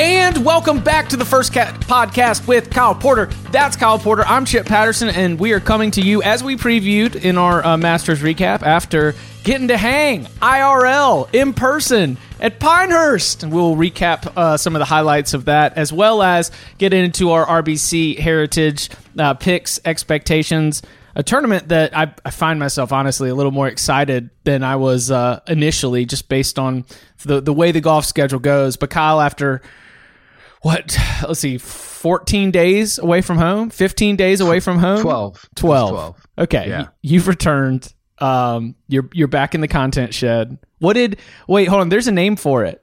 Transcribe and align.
And 0.00 0.46
welcome 0.46 0.82
back 0.82 1.10
to 1.10 1.18
the 1.18 1.26
First 1.26 1.52
Cut 1.52 1.74
podcast 1.80 2.48
with 2.48 2.70
Kyle 2.70 2.94
Porter. 2.94 3.26
That's 3.52 3.76
Kyle 3.76 3.98
Porter. 3.98 4.24
I'm 4.24 4.46
Chip 4.46 4.64
Patterson, 4.64 5.10
and 5.10 5.38
we 5.38 5.52
are 5.52 5.60
coming 5.60 5.90
to 5.90 6.00
you 6.00 6.22
as 6.22 6.42
we 6.42 6.56
previewed 6.56 7.16
in 7.16 7.36
our 7.36 7.62
uh, 7.62 7.76
Masters 7.76 8.22
recap 8.22 8.62
after 8.62 9.14
getting 9.44 9.68
to 9.68 9.76
hang 9.76 10.24
IRL 10.24 11.28
in 11.34 11.52
person 11.52 12.16
at 12.40 12.58
Pinehurst. 12.58 13.42
And 13.42 13.52
we'll 13.52 13.76
recap 13.76 14.26
uh, 14.38 14.56
some 14.56 14.74
of 14.74 14.78
the 14.78 14.86
highlights 14.86 15.34
of 15.34 15.44
that 15.44 15.76
as 15.76 15.92
well 15.92 16.22
as 16.22 16.50
get 16.78 16.94
into 16.94 17.32
our 17.32 17.44
RBC 17.62 18.18
Heritage 18.18 18.88
uh, 19.18 19.34
picks, 19.34 19.80
expectations. 19.84 20.80
A 21.14 21.22
tournament 21.22 21.68
that 21.68 21.94
I, 21.94 22.14
I, 22.24 22.30
find 22.30 22.58
myself 22.58 22.90
honestly 22.90 23.28
a 23.28 23.34
little 23.34 23.52
more 23.52 23.68
excited 23.68 24.30
than 24.44 24.62
I 24.62 24.76
was 24.76 25.10
uh, 25.10 25.40
initially, 25.46 26.06
just 26.06 26.30
based 26.30 26.58
on 26.58 26.86
the 27.24 27.42
the 27.42 27.52
way 27.52 27.70
the 27.70 27.82
golf 27.82 28.06
schedule 28.06 28.38
goes. 28.38 28.76
But 28.76 28.88
Kyle, 28.88 29.20
after 29.20 29.60
what? 30.60 30.96
Let's 31.26 31.40
see. 31.40 31.58
14 31.58 32.50
days 32.50 32.98
away 32.98 33.20
from 33.20 33.38
home? 33.38 33.70
15 33.70 34.16
days 34.16 34.40
away 34.40 34.60
from 34.60 34.78
home? 34.78 35.00
12 35.00 35.48
12, 35.54 35.90
12. 35.90 36.26
okay. 36.38 36.68
Yeah. 36.68 36.88
you've 37.02 37.28
returned. 37.28 37.92
Um 38.18 38.74
you're 38.88 39.08
you're 39.12 39.28
back 39.28 39.54
in 39.54 39.60
the 39.60 39.68
content 39.68 40.12
shed. 40.14 40.58
What 40.78 40.94
did 40.94 41.18
wait 41.48 41.68
hold 41.68 41.80
on. 41.80 41.88
There's 41.88 42.06
a 42.08 42.12
name 42.12 42.36
for 42.36 42.64
it. 42.64 42.82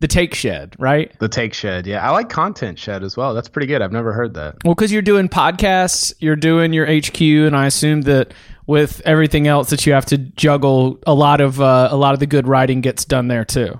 The 0.00 0.08
take 0.08 0.34
shed 0.34 0.74
right? 0.78 1.16
The 1.18 1.28
take 1.28 1.54
shed. 1.54 1.86
Yeah. 1.86 2.06
I 2.06 2.10
like 2.10 2.28
content 2.28 2.78
shed 2.78 3.02
as 3.02 3.16
well. 3.16 3.34
That's 3.34 3.48
pretty 3.48 3.66
good. 3.66 3.82
I've 3.82 3.92
never 3.92 4.12
heard 4.12 4.34
that. 4.34 4.56
Well 4.64 4.74
because 4.74 4.92
you're 4.92 5.02
doing 5.02 5.28
podcasts 5.28 6.12
you're 6.20 6.36
doing 6.36 6.72
your 6.72 6.86
hq 6.86 7.20
and 7.20 7.56
i 7.56 7.66
assume 7.66 8.02
that 8.02 8.32
with 8.66 9.00
everything 9.04 9.46
else 9.46 9.70
that 9.70 9.84
you 9.86 9.92
have 9.92 10.06
to 10.06 10.18
juggle 10.18 10.98
a 11.06 11.14
lot 11.14 11.40
of 11.40 11.60
uh, 11.60 11.88
a 11.90 11.96
lot 11.96 12.14
of 12.14 12.20
the 12.20 12.26
good 12.26 12.48
writing 12.48 12.80
gets 12.80 13.04
done 13.04 13.28
there 13.28 13.44
too 13.44 13.78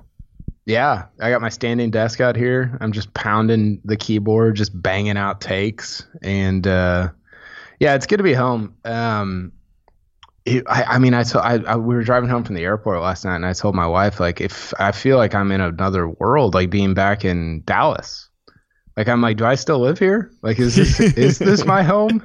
yeah, 0.67 1.07
I 1.21 1.31
got 1.31 1.43
my 1.43 1.51
standing 1.51 1.91
desk 1.91 2.21
out 2.21 2.37
here. 2.37 2.77
I'm 2.81 2.93
just 2.93 3.13
pounding 3.15 3.81
the 3.85 3.97
keyboard, 3.97 4.57
just 4.57 4.81
banging 4.81 5.17
out 5.17 5.41
takes, 5.41 6.07
and 6.23 6.67
uh, 6.67 7.11
yeah, 7.81 7.95
it's 7.95 8.07
good 8.07 8.17
to 8.17 8.23
be 8.23 8.33
home. 8.33 8.75
Um, 8.85 9.53
it, 10.47 10.65
I, 10.67 10.83
I, 10.85 10.99
mean, 10.99 11.15
I, 11.15 11.23
told, 11.23 11.45
I, 11.45 11.59
I, 11.67 11.77
we 11.77 11.95
were 11.95 12.03
driving 12.03 12.29
home 12.29 12.45
from 12.45 12.55
the 12.55 12.65
airport 12.65 13.01
last 13.01 13.25
night, 13.25 13.37
and 13.37 13.47
I 13.47 13.53
told 13.53 13.75
my 13.75 13.87
wife 13.87 14.21
like, 14.21 14.41
if 14.41 14.73
I 14.79 14.93
feel 14.93 15.17
like 15.17 15.35
I'm 15.35 15.51
in 15.53 15.61
another 15.61 16.09
world, 16.09 16.55
like 16.55 16.71
being 16.71 16.95
back 16.95 17.25
in 17.25 17.63
Dallas. 17.65 18.29
Like 18.97 19.09
I'm 19.09 19.21
like, 19.21 19.37
do 19.37 19.45
I 19.45 19.57
still 19.57 19.81
live 19.81 19.99
here? 19.99 20.31
Like, 20.43 20.61
is 20.61 20.77
this 20.77 21.01
is 21.01 21.39
this 21.41 21.65
my 21.65 21.83
home? 21.83 22.23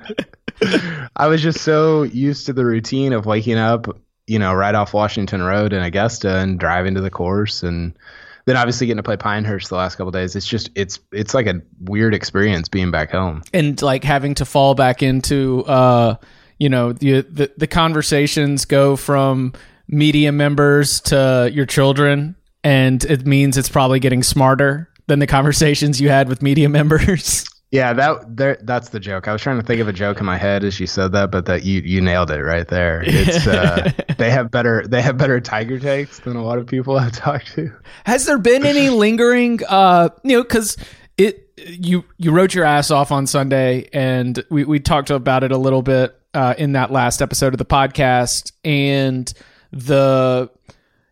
I 1.15 1.27
was 1.27 1.41
just 1.41 1.61
so 1.61 2.03
used 2.03 2.45
to 2.45 2.53
the 2.53 2.65
routine 2.65 3.11
of 3.11 3.25
waking 3.25 3.57
up, 3.57 3.87
you 4.27 4.37
know, 4.37 4.53
right 4.53 4.75
off 4.75 4.93
Washington 4.93 5.41
Road 5.41 5.73
in 5.73 5.81
Augusta 5.81 6.37
and 6.37 6.59
driving 6.59 6.93
to 6.93 7.01
the 7.01 7.09
course 7.09 7.63
and 7.63 7.97
then 8.45 8.57
obviously 8.57 8.87
getting 8.87 8.97
to 8.97 9.03
play 9.03 9.17
Pinehurst 9.17 9.69
the 9.69 9.75
last 9.75 9.95
couple 9.95 10.11
days, 10.11 10.35
it's 10.35 10.47
just 10.47 10.69
it's 10.75 10.99
it's 11.11 11.33
like 11.33 11.47
a 11.47 11.61
weird 11.81 12.13
experience 12.13 12.67
being 12.67 12.91
back 12.91 13.11
home 13.11 13.43
and 13.53 13.81
like 13.81 14.03
having 14.03 14.35
to 14.35 14.45
fall 14.45 14.75
back 14.75 15.03
into 15.03 15.63
uh 15.65 16.15
you 16.57 16.69
know 16.69 16.93
the 16.93 17.21
the, 17.21 17.51
the 17.57 17.67
conversations 17.67 18.65
go 18.65 18.95
from 18.95 19.53
media 19.89 20.31
members 20.31 21.01
to 21.01 21.49
your 21.51 21.65
children, 21.65 22.35
and 22.63 23.03
it 23.05 23.25
means 23.25 23.57
it's 23.57 23.69
probably 23.69 23.99
getting 23.99 24.23
smarter 24.23 24.89
than 25.07 25.19
the 25.19 25.27
conversations 25.37 25.99
you 25.99 26.09
had 26.09 26.29
with 26.29 26.41
media 26.41 26.69
members. 26.69 27.45
Yeah, 27.71 27.93
that 27.93 28.35
there, 28.35 28.57
that's 28.61 28.89
the 28.89 28.99
joke. 28.99 29.27
I 29.27 29.31
was 29.31 29.41
trying 29.43 29.59
to 29.59 29.65
think 29.65 29.79
of 29.79 29.87
a 29.87 29.93
joke 29.93 30.19
in 30.19 30.25
my 30.25 30.37
head 30.37 30.63
as 30.63 30.79
you 30.79 30.87
said 30.87 31.11
that, 31.11 31.29
but 31.29 31.45
that 31.45 31.63
you 31.63 31.81
you 31.81 32.01
nailed 32.01 32.31
it 32.31 32.41
right 32.41 32.67
there. 32.67 33.03
It's 33.07 33.45
uh, 33.45 33.91
they 34.17 34.31
have 34.31 34.49
better 34.49 34.87
they 34.87 35.01
have 35.03 35.17
better 35.17 35.39
tiger 35.39 35.77
takes 35.77 36.19
than 36.19 36.35
a 36.35 36.43
lot 36.43 36.57
of 36.57 36.65
people 36.65 36.97
I've 36.97 37.11
talked 37.11 37.53
to. 37.53 37.71
Has 38.05 38.25
there 38.25 38.39
been 38.39 38.65
any 38.65 38.89
lingering 39.03 39.59
uh 39.67 40.09
you 40.23 40.37
know 40.37 40.43
cuz 40.43 40.77
it 41.17 41.51
you 41.57 42.05
you 42.17 42.31
wrote 42.31 42.55
your 42.55 42.65
ass 42.65 42.89
off 42.89 43.11
on 43.11 43.27
Sunday 43.27 43.87
and 43.93 44.43
we 44.49 44.63
we 44.63 44.79
talked 44.79 45.11
about 45.11 45.43
it 45.43 45.51
a 45.51 45.57
little 45.57 45.83
bit 45.83 46.19
uh 46.33 46.55
in 46.57 46.71
that 46.71 46.91
last 46.91 47.21
episode 47.21 47.53
of 47.53 47.59
the 47.59 47.65
podcast 47.65 48.51
and 48.63 49.31
the 49.71 50.49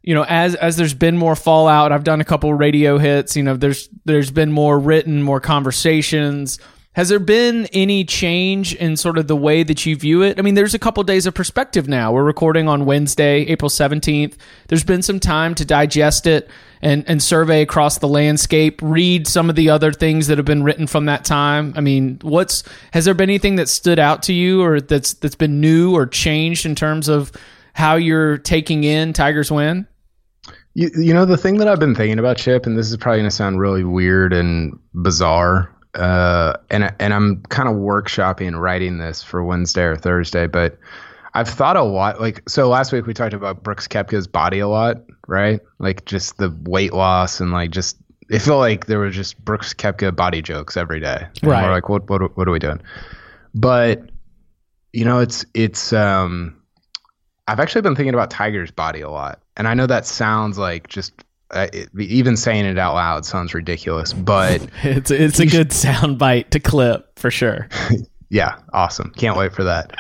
you 0.07 0.13
know 0.13 0.23
as 0.23 0.55
as 0.55 0.77
there's 0.77 0.93
been 0.93 1.17
more 1.17 1.35
fallout 1.35 1.91
i've 1.91 2.05
done 2.05 2.21
a 2.21 2.25
couple 2.25 2.53
radio 2.53 2.97
hits 2.97 3.35
you 3.35 3.43
know 3.43 3.57
there's 3.57 3.89
there's 4.05 4.31
been 4.31 4.51
more 4.51 4.79
written 4.79 5.21
more 5.21 5.41
conversations. 5.41 6.59
Has 6.93 7.09
there 7.09 7.19
been 7.19 7.67
any 7.73 8.05
change 8.05 8.73
in 8.73 8.97
sort 8.97 9.19
of 9.19 9.27
the 9.27 9.35
way 9.35 9.61
that 9.61 9.85
you 9.85 9.95
view 9.95 10.23
it? 10.23 10.39
I 10.39 10.41
mean 10.41 10.55
there's 10.55 10.73
a 10.73 10.79
couple 10.79 11.03
days 11.03 11.27
of 11.27 11.35
perspective 11.35 11.87
now. 11.87 12.11
We're 12.13 12.23
recording 12.23 12.67
on 12.69 12.85
wednesday 12.85 13.41
april 13.41 13.69
17th 13.69 14.35
there's 14.69 14.85
been 14.85 15.01
some 15.01 15.19
time 15.19 15.53
to 15.55 15.65
digest 15.65 16.25
it 16.25 16.49
and 16.81 17.03
and 17.07 17.21
survey 17.21 17.61
across 17.61 17.97
the 17.97 18.07
landscape 18.07 18.79
read 18.81 19.27
some 19.27 19.49
of 19.49 19.55
the 19.55 19.69
other 19.69 19.91
things 19.91 20.27
that 20.27 20.37
have 20.37 20.45
been 20.45 20.63
written 20.63 20.87
from 20.87 21.05
that 21.05 21.25
time. 21.25 21.73
I 21.75 21.81
mean 21.81 22.19
what's 22.21 22.63
has 22.93 23.03
there 23.03 23.13
been 23.13 23.29
anything 23.29 23.57
that 23.57 23.67
stood 23.67 23.99
out 23.99 24.23
to 24.23 24.33
you 24.33 24.63
or 24.63 24.79
that's 24.79 25.13
that's 25.15 25.35
been 25.35 25.59
new 25.59 25.93
or 25.93 26.07
changed 26.07 26.65
in 26.65 26.75
terms 26.75 27.09
of 27.09 27.31
how 27.73 27.95
you're 27.95 28.37
taking 28.37 28.85
in 28.85 29.11
tigers 29.13 29.51
win 29.51 29.85
you, 30.77 30.91
you 30.95 31.11
know 31.11 31.25
the 31.25 31.37
thing 31.37 31.57
that 31.57 31.67
I've 31.67 31.79
been 31.79 31.95
thinking 31.95 32.19
about, 32.19 32.37
Chip, 32.37 32.67
and 32.67 32.77
this 32.77 32.91
is 32.91 32.97
probably 32.97 33.21
gonna 33.21 33.31
sound 33.31 33.59
really 33.59 33.83
weird 33.83 34.31
and 34.31 34.77
bizarre, 34.93 35.75
uh, 35.95 36.53
and 36.69 36.93
and 36.99 37.15
I'm 37.15 37.41
kind 37.49 37.67
of 37.67 37.75
workshopping 37.77 38.59
writing 38.59 38.99
this 38.99 39.23
for 39.23 39.43
Wednesday 39.43 39.81
or 39.81 39.95
Thursday, 39.95 40.45
but 40.45 40.77
I've 41.33 41.49
thought 41.49 41.77
a 41.77 41.83
lot. 41.83 42.21
Like 42.21 42.47
so, 42.47 42.69
last 42.69 42.93
week 42.93 43.07
we 43.07 43.15
talked 43.15 43.33
about 43.33 43.63
Brooks 43.63 43.87
Koepka's 43.87 44.27
body 44.27 44.59
a 44.59 44.67
lot, 44.67 44.97
right? 45.27 45.61
Like 45.79 46.05
just 46.05 46.37
the 46.37 46.55
weight 46.65 46.93
loss 46.93 47.39
and 47.39 47.51
like 47.51 47.71
just 47.71 47.97
it 48.29 48.39
felt 48.39 48.59
like 48.59 48.85
there 48.85 48.99
was 48.99 49.15
just 49.15 49.43
Brooks 49.43 49.73
Koepka 49.73 50.15
body 50.15 50.43
jokes 50.43 50.77
every 50.77 50.99
day. 50.99 51.25
And 51.41 51.51
right. 51.51 51.63
We're 51.63 51.71
like, 51.71 51.89
what 51.89 52.07
what 52.07 52.37
what 52.37 52.47
are 52.47 52.51
we 52.51 52.59
doing? 52.59 52.81
But 53.55 54.11
you 54.93 55.05
know, 55.05 55.21
it's 55.21 55.43
it's 55.55 55.91
um, 55.91 56.61
I've 57.47 57.59
actually 57.59 57.81
been 57.81 57.95
thinking 57.95 58.13
about 58.13 58.29
Tiger's 58.29 58.69
body 58.69 59.01
a 59.01 59.09
lot 59.09 59.41
and 59.57 59.67
I 59.67 59.73
know 59.73 59.87
that 59.87 60.05
sounds 60.05 60.57
like 60.57 60.87
just 60.87 61.11
uh, 61.51 61.67
it, 61.73 61.89
even 61.99 62.37
saying 62.37 62.65
it 62.65 62.77
out 62.77 62.93
loud 62.93 63.25
sounds 63.25 63.53
ridiculous, 63.53 64.13
but 64.13 64.65
it's 64.83 65.11
it's 65.11 65.39
a 65.39 65.45
good 65.45 65.73
sound 65.73 66.17
bite 66.17 66.51
to 66.51 66.59
clip 66.59 67.19
for 67.19 67.31
sure. 67.31 67.67
yeah, 68.29 68.57
awesome. 68.73 69.11
Can't 69.17 69.37
wait 69.37 69.53
for 69.53 69.63
that. 69.63 69.97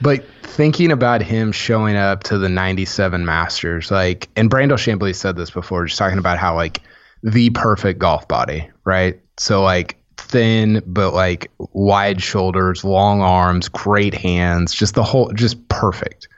but 0.00 0.24
thinking 0.42 0.90
about 0.90 1.22
him 1.22 1.52
showing 1.52 1.96
up 1.96 2.24
to 2.24 2.38
the 2.38 2.48
97 2.48 3.24
Masters, 3.24 3.90
like, 3.90 4.28
and 4.36 4.50
Brandel 4.50 4.76
Chamblee 4.78 5.14
said 5.14 5.36
this 5.36 5.50
before, 5.50 5.84
just 5.84 5.98
talking 5.98 6.18
about 6.18 6.38
how, 6.38 6.54
like, 6.54 6.80
the 7.22 7.50
perfect 7.50 7.98
golf 7.98 8.26
body, 8.26 8.68
right? 8.84 9.20
So, 9.38 9.62
like, 9.62 9.98
thin, 10.16 10.82
but 10.86 11.12
like 11.12 11.50
wide 11.58 12.22
shoulders, 12.22 12.84
long 12.84 13.20
arms, 13.20 13.68
great 13.68 14.14
hands, 14.14 14.74
just 14.74 14.94
the 14.94 15.02
whole, 15.02 15.30
just 15.32 15.68
perfect 15.68 16.28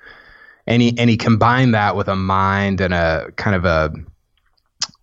and 0.68 0.82
he 0.82 0.96
and 0.98 1.10
he 1.10 1.16
combined 1.16 1.74
that 1.74 1.96
with 1.96 2.06
a 2.06 2.14
mind 2.14 2.80
and 2.80 2.94
a 2.94 3.32
kind 3.36 3.56
of 3.56 3.64
a 3.64 3.92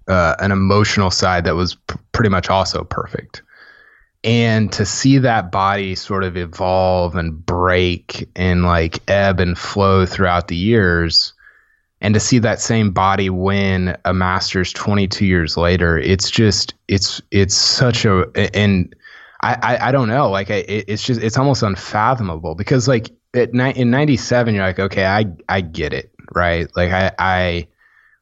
uh, 0.07 0.35
an 0.39 0.51
emotional 0.51 1.09
side 1.09 1.44
that 1.45 1.56
was 1.56 1.73
p- 1.73 1.95
pretty 2.12 2.29
much 2.29 2.50
also 2.50 2.83
perfect. 2.83 3.41
and 4.23 4.71
to 4.71 4.85
see 4.85 5.17
that 5.17 5.51
body 5.51 5.95
sort 5.95 6.23
of 6.23 6.38
evolve 6.38 7.15
and 7.15 7.44
break 7.45 8.29
and 8.35 8.63
like 8.63 9.00
ebb 9.09 9.39
and 9.39 9.57
flow 9.57 10.06
throughout 10.06 10.47
the 10.47 10.56
years 10.56 11.33
and 12.01 12.13
to 12.13 12.19
see 12.19 12.38
that 12.38 12.61
same 12.61 12.91
body 12.91 13.29
win 13.31 13.97
a 14.06 14.13
masters 14.13 14.71
22 14.73 15.25
years 15.25 15.57
later 15.57 15.97
it's 15.97 16.29
just 16.29 16.75
it's 16.88 17.21
it's 17.31 17.56
such 17.56 18.06
a 18.06 18.25
and 18.56 18.95
i 19.41 19.57
i, 19.63 19.88
I 19.89 19.91
don't 19.91 20.07
know 20.07 20.29
like 20.29 20.51
I, 20.51 20.63
it's 20.68 21.03
just 21.03 21.21
it's 21.21 21.38
almost 21.38 21.63
unfathomable 21.63 22.53
because 22.53 22.88
like 22.88 23.09
at 23.37 23.49
in 23.53 23.89
97 23.89 24.55
you're 24.55 24.63
like 24.63 24.79
okay 24.79 25.05
i 25.05 25.25
i 25.49 25.61
get 25.61 25.93
it 25.93 26.11
right 26.33 26.67
like 26.75 26.91
i 26.91 27.11
i 27.19 27.67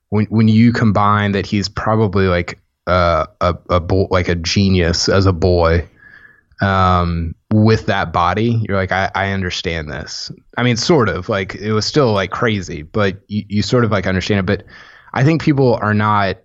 when 0.09 0.25
when 0.25 0.47
you 0.47 0.71
combine 0.71 1.31
that 1.31 1.45
he's 1.45 1.69
probably 1.69 2.27
like 2.27 2.59
uh, 2.85 3.25
a 3.39 3.55
a 3.69 3.79
bo- 3.79 4.07
like 4.11 4.27
a 4.27 4.35
genius 4.35 5.07
as 5.07 5.25
a 5.25 5.33
boy 5.33 5.87
um, 6.61 7.35
with 7.51 7.87
that 7.87 8.13
body, 8.13 8.61
you're 8.67 8.77
like, 8.77 8.91
I, 8.91 9.11
I 9.15 9.31
understand 9.31 9.91
this. 9.91 10.31
I 10.57 10.63
mean, 10.63 10.77
sort 10.77 11.09
of 11.09 11.29
like 11.29 11.55
it 11.55 11.73
was 11.73 11.85
still 11.85 12.13
like 12.13 12.31
crazy, 12.31 12.83
but 12.83 13.17
you, 13.27 13.43
you 13.49 13.61
sort 13.61 13.83
of 13.85 13.91
like 13.91 14.07
understand 14.07 14.39
it. 14.39 14.45
But 14.45 14.65
I 15.13 15.23
think 15.23 15.41
people 15.41 15.75
are 15.75 15.93
not 15.93 16.37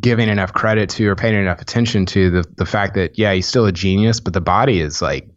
giving 0.00 0.28
enough 0.28 0.52
credit 0.52 0.90
to 0.90 1.08
or 1.08 1.14
paying 1.14 1.40
enough 1.40 1.60
attention 1.60 2.06
to 2.06 2.30
the 2.30 2.44
the 2.56 2.66
fact 2.66 2.94
that 2.94 3.18
yeah, 3.18 3.32
he's 3.32 3.46
still 3.46 3.66
a 3.66 3.72
genius, 3.72 4.20
but 4.20 4.34
the 4.34 4.40
body 4.40 4.80
is 4.80 5.00
like, 5.00 5.28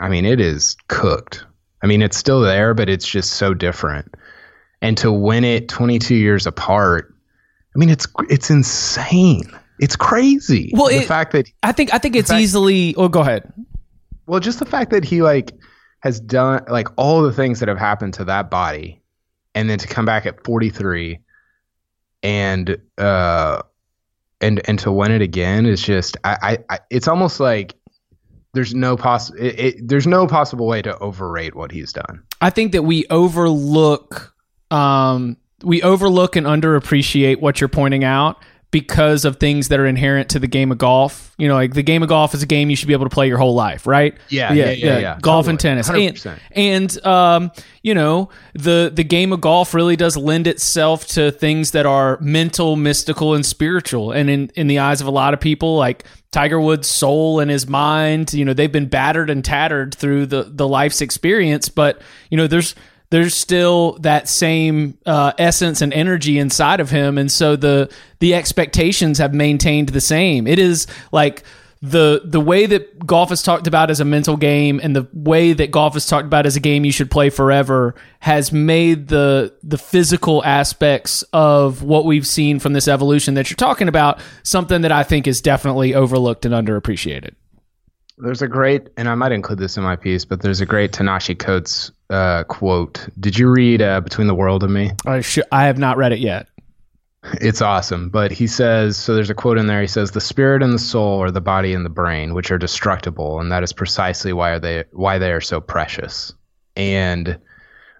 I 0.00 0.08
mean, 0.08 0.24
it 0.24 0.40
is 0.40 0.76
cooked. 0.88 1.44
I 1.82 1.86
mean, 1.86 2.02
it's 2.02 2.16
still 2.16 2.40
there, 2.40 2.74
but 2.74 2.88
it's 2.88 3.06
just 3.06 3.34
so 3.34 3.54
different. 3.54 4.14
And 4.80 4.96
to 4.98 5.12
win 5.12 5.44
it 5.44 5.68
22 5.68 6.14
years 6.14 6.46
apart, 6.46 7.14
I 7.74 7.78
mean, 7.78 7.90
it's 7.90 8.06
it's 8.28 8.50
insane. 8.50 9.50
It's 9.78 9.96
crazy. 9.96 10.72
Well, 10.74 10.88
the 10.88 11.02
it, 11.02 11.06
fact 11.06 11.32
that 11.32 11.50
I 11.62 11.72
think 11.72 11.94
I 11.94 11.98
think 11.98 12.16
it's 12.16 12.30
fact, 12.30 12.40
easily. 12.40 12.94
Oh, 12.96 13.08
go 13.08 13.20
ahead. 13.20 13.52
Well, 14.26 14.40
just 14.40 14.58
the 14.58 14.64
fact 14.64 14.90
that 14.90 15.04
he 15.04 15.22
like 15.22 15.52
has 16.00 16.20
done 16.20 16.64
like 16.68 16.88
all 16.96 17.22
the 17.22 17.32
things 17.32 17.60
that 17.60 17.68
have 17.68 17.78
happened 17.78 18.14
to 18.14 18.24
that 18.24 18.50
body, 18.50 19.00
and 19.54 19.70
then 19.70 19.78
to 19.78 19.86
come 19.86 20.04
back 20.04 20.26
at 20.26 20.42
43, 20.44 21.18
and 22.22 22.76
uh, 22.98 23.62
and 24.40 24.60
and 24.68 24.78
to 24.80 24.90
win 24.90 25.12
it 25.12 25.22
again 25.22 25.66
is 25.66 25.82
just 25.82 26.16
I 26.24 26.36
I, 26.42 26.74
I 26.74 26.78
it's 26.90 27.08
almost 27.08 27.40
like 27.40 27.74
there's 28.58 28.74
no 28.74 28.96
poss 28.96 29.30
it, 29.34 29.60
it, 29.60 29.88
there's 29.88 30.08
no 30.08 30.26
possible 30.26 30.66
way 30.66 30.82
to 30.82 30.98
overrate 30.98 31.54
what 31.54 31.70
he's 31.70 31.92
done. 31.92 32.24
I 32.40 32.50
think 32.50 32.72
that 32.72 32.82
we 32.82 33.06
overlook 33.06 34.34
um 34.72 35.36
we 35.62 35.80
overlook 35.82 36.34
and 36.34 36.44
underappreciate 36.44 37.40
what 37.40 37.60
you're 37.60 37.68
pointing 37.68 38.02
out 38.02 38.42
because 38.70 39.24
of 39.24 39.36
things 39.38 39.68
that 39.68 39.80
are 39.80 39.86
inherent 39.86 40.28
to 40.30 40.38
the 40.38 40.46
game 40.46 40.70
of 40.70 40.78
golf. 40.78 41.34
You 41.38 41.48
know, 41.48 41.54
like 41.54 41.72
the 41.72 41.82
game 41.82 42.02
of 42.02 42.08
golf 42.08 42.34
is 42.34 42.42
a 42.42 42.46
game 42.46 42.68
you 42.68 42.76
should 42.76 42.88
be 42.88 42.92
able 42.92 43.06
to 43.06 43.14
play 43.14 43.26
your 43.26 43.38
whole 43.38 43.54
life, 43.54 43.86
right? 43.86 44.16
Yeah, 44.28 44.52
yeah, 44.52 44.70
yeah. 44.70 44.70
yeah, 44.72 44.98
yeah. 44.98 45.18
Golf 45.20 45.46
totally. 45.46 45.52
and 45.52 45.60
tennis, 45.60 45.88
100%. 45.88 46.38
and, 46.52 46.96
and 46.96 47.06
um, 47.06 47.52
you 47.82 47.94
know, 47.94 48.28
the 48.54 48.90
the 48.92 49.04
game 49.04 49.32
of 49.32 49.40
golf 49.40 49.72
really 49.72 49.96
does 49.96 50.16
lend 50.16 50.46
itself 50.46 51.06
to 51.08 51.30
things 51.30 51.70
that 51.70 51.86
are 51.86 52.18
mental, 52.20 52.76
mystical, 52.76 53.34
and 53.34 53.46
spiritual. 53.46 54.12
And 54.12 54.28
in 54.28 54.50
in 54.54 54.66
the 54.66 54.80
eyes 54.80 55.00
of 55.00 55.06
a 55.06 55.12
lot 55.12 55.32
of 55.32 55.40
people, 55.40 55.76
like 55.76 56.04
Tiger 56.30 56.60
Woods' 56.60 56.88
soul 56.88 57.40
and 57.40 57.50
his 57.50 57.66
mind, 57.66 58.34
you 58.34 58.44
know, 58.44 58.52
they've 58.52 58.70
been 58.70 58.88
battered 58.88 59.30
and 59.30 59.42
tattered 59.42 59.94
through 59.94 60.26
the 60.26 60.42
the 60.42 60.68
life's 60.68 61.00
experience. 61.00 61.70
But 61.70 62.02
you 62.30 62.36
know, 62.36 62.46
there's 62.46 62.74
there's 63.10 63.34
still 63.34 63.92
that 64.00 64.28
same 64.28 64.98
uh, 65.06 65.32
essence 65.38 65.80
and 65.80 65.92
energy 65.92 66.38
inside 66.38 66.80
of 66.80 66.90
him, 66.90 67.18
and 67.18 67.30
so 67.30 67.56
the 67.56 67.90
the 68.18 68.34
expectations 68.34 69.18
have 69.18 69.32
maintained 69.32 69.90
the 69.90 70.00
same. 70.00 70.46
It 70.46 70.58
is 70.58 70.86
like 71.12 71.44
the 71.80 72.22
the 72.24 72.40
way 72.40 72.66
that 72.66 73.06
golf 73.06 73.30
is 73.30 73.42
talked 73.42 73.66
about 73.66 73.90
as 73.90 74.00
a 74.00 74.04
mental 74.04 74.36
game 74.36 74.80
and 74.82 74.96
the 74.96 75.06
way 75.12 75.52
that 75.52 75.70
golf 75.70 75.96
is 75.96 76.06
talked 76.06 76.26
about 76.26 76.44
as 76.44 76.56
a 76.56 76.60
game 76.60 76.84
you 76.84 76.90
should 76.90 77.10
play 77.10 77.30
forever 77.30 77.94
has 78.18 78.50
made 78.50 79.08
the 79.08 79.54
the 79.62 79.78
physical 79.78 80.44
aspects 80.44 81.22
of 81.32 81.82
what 81.82 82.04
we've 82.04 82.26
seen 82.26 82.58
from 82.58 82.72
this 82.72 82.88
evolution 82.88 83.34
that 83.34 83.48
you're 83.48 83.56
talking 83.56 83.86
about 83.86 84.20
something 84.42 84.82
that 84.82 84.90
I 84.90 85.04
think 85.04 85.28
is 85.28 85.40
definitely 85.40 85.94
overlooked 85.94 86.44
and 86.44 86.52
underappreciated. 86.52 87.34
There's 88.20 88.42
a 88.42 88.48
great, 88.48 88.88
and 88.96 89.08
I 89.08 89.14
might 89.14 89.32
include 89.32 89.58
this 89.58 89.76
in 89.76 89.82
my 89.82 89.96
piece, 89.96 90.24
but 90.24 90.42
there's 90.42 90.60
a 90.60 90.66
great 90.66 90.92
Ta-Nehisi 90.92 91.38
Coates 91.38 91.92
uh, 92.10 92.44
quote. 92.44 93.08
Did 93.20 93.38
you 93.38 93.48
read 93.48 93.82
uh, 93.82 94.00
Between 94.00 94.26
the 94.26 94.34
World 94.34 94.64
and 94.64 94.72
Me? 94.74 94.90
I, 95.06 95.20
sh- 95.20 95.38
I 95.52 95.66
have 95.66 95.78
not 95.78 95.96
read 95.96 96.12
it 96.12 96.18
yet. 96.18 96.48
It's 97.40 97.60
awesome. 97.60 98.08
But 98.10 98.30
he 98.30 98.46
says 98.46 98.96
so 98.96 99.14
there's 99.14 99.30
a 99.30 99.34
quote 99.34 99.58
in 99.58 99.66
there. 99.66 99.80
He 99.80 99.86
says, 99.86 100.12
The 100.12 100.20
spirit 100.20 100.62
and 100.62 100.72
the 100.72 100.78
soul 100.78 101.22
are 101.22 101.30
the 101.30 101.40
body 101.40 101.74
and 101.74 101.84
the 101.84 101.90
brain, 101.90 102.34
which 102.34 102.50
are 102.50 102.58
destructible, 102.58 103.40
and 103.40 103.50
that 103.52 103.62
is 103.62 103.72
precisely 103.72 104.32
why 104.32 104.58
they 104.58 104.84
why 104.92 105.18
they 105.18 105.32
are 105.32 105.40
so 105.40 105.60
precious. 105.60 106.32
And 106.76 107.38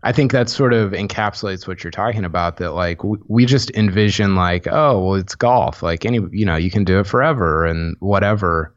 I 0.04 0.12
think 0.12 0.30
that 0.32 0.48
sort 0.48 0.72
of 0.72 0.92
encapsulates 0.92 1.66
what 1.66 1.82
you're 1.82 1.90
talking 1.90 2.24
about. 2.24 2.58
That 2.58 2.72
like 2.72 3.02
we, 3.02 3.18
we 3.26 3.44
just 3.44 3.70
envision 3.72 4.36
like, 4.36 4.66
oh, 4.68 5.00
well, 5.00 5.14
it's 5.16 5.34
golf. 5.34 5.82
Like 5.82 6.06
any, 6.06 6.20
you 6.30 6.46
know, 6.46 6.56
you 6.56 6.70
can 6.70 6.84
do 6.84 7.00
it 7.00 7.06
forever 7.06 7.66
and 7.66 7.96
whatever 7.98 8.74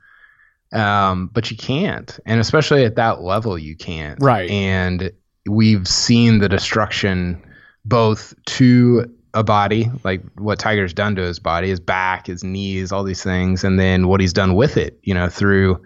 um, 0.72 1.30
but 1.34 1.52
you 1.52 1.58
can't, 1.58 2.20
and 2.26 2.40
especially 2.40 2.86
at 2.86 2.96
that 2.96 3.22
level, 3.22 3.58
you 3.58 3.76
can't. 3.76 4.22
Right. 4.22 4.50
And 4.50 5.12
we've 5.48 5.88
seen 5.88 6.40
the 6.40 6.50
destruction 6.50 7.42
both 7.86 8.34
to 8.46 9.06
a 9.34 9.44
body, 9.44 9.90
like 10.04 10.24
what 10.38 10.60
Tiger's 10.60 10.94
done 10.94 11.16
to 11.16 11.22
his 11.22 11.40
body, 11.40 11.70
his 11.70 11.80
back, 11.80 12.28
his 12.28 12.44
knees, 12.44 12.92
all 12.92 13.04
these 13.04 13.24
things, 13.24 13.64
and 13.64 13.80
then 13.80 14.08
what 14.08 14.20
he's 14.20 14.34
done 14.34 14.56
with 14.56 14.78
it, 14.78 15.00
you 15.04 15.14
know, 15.14 15.30
through 15.30 15.82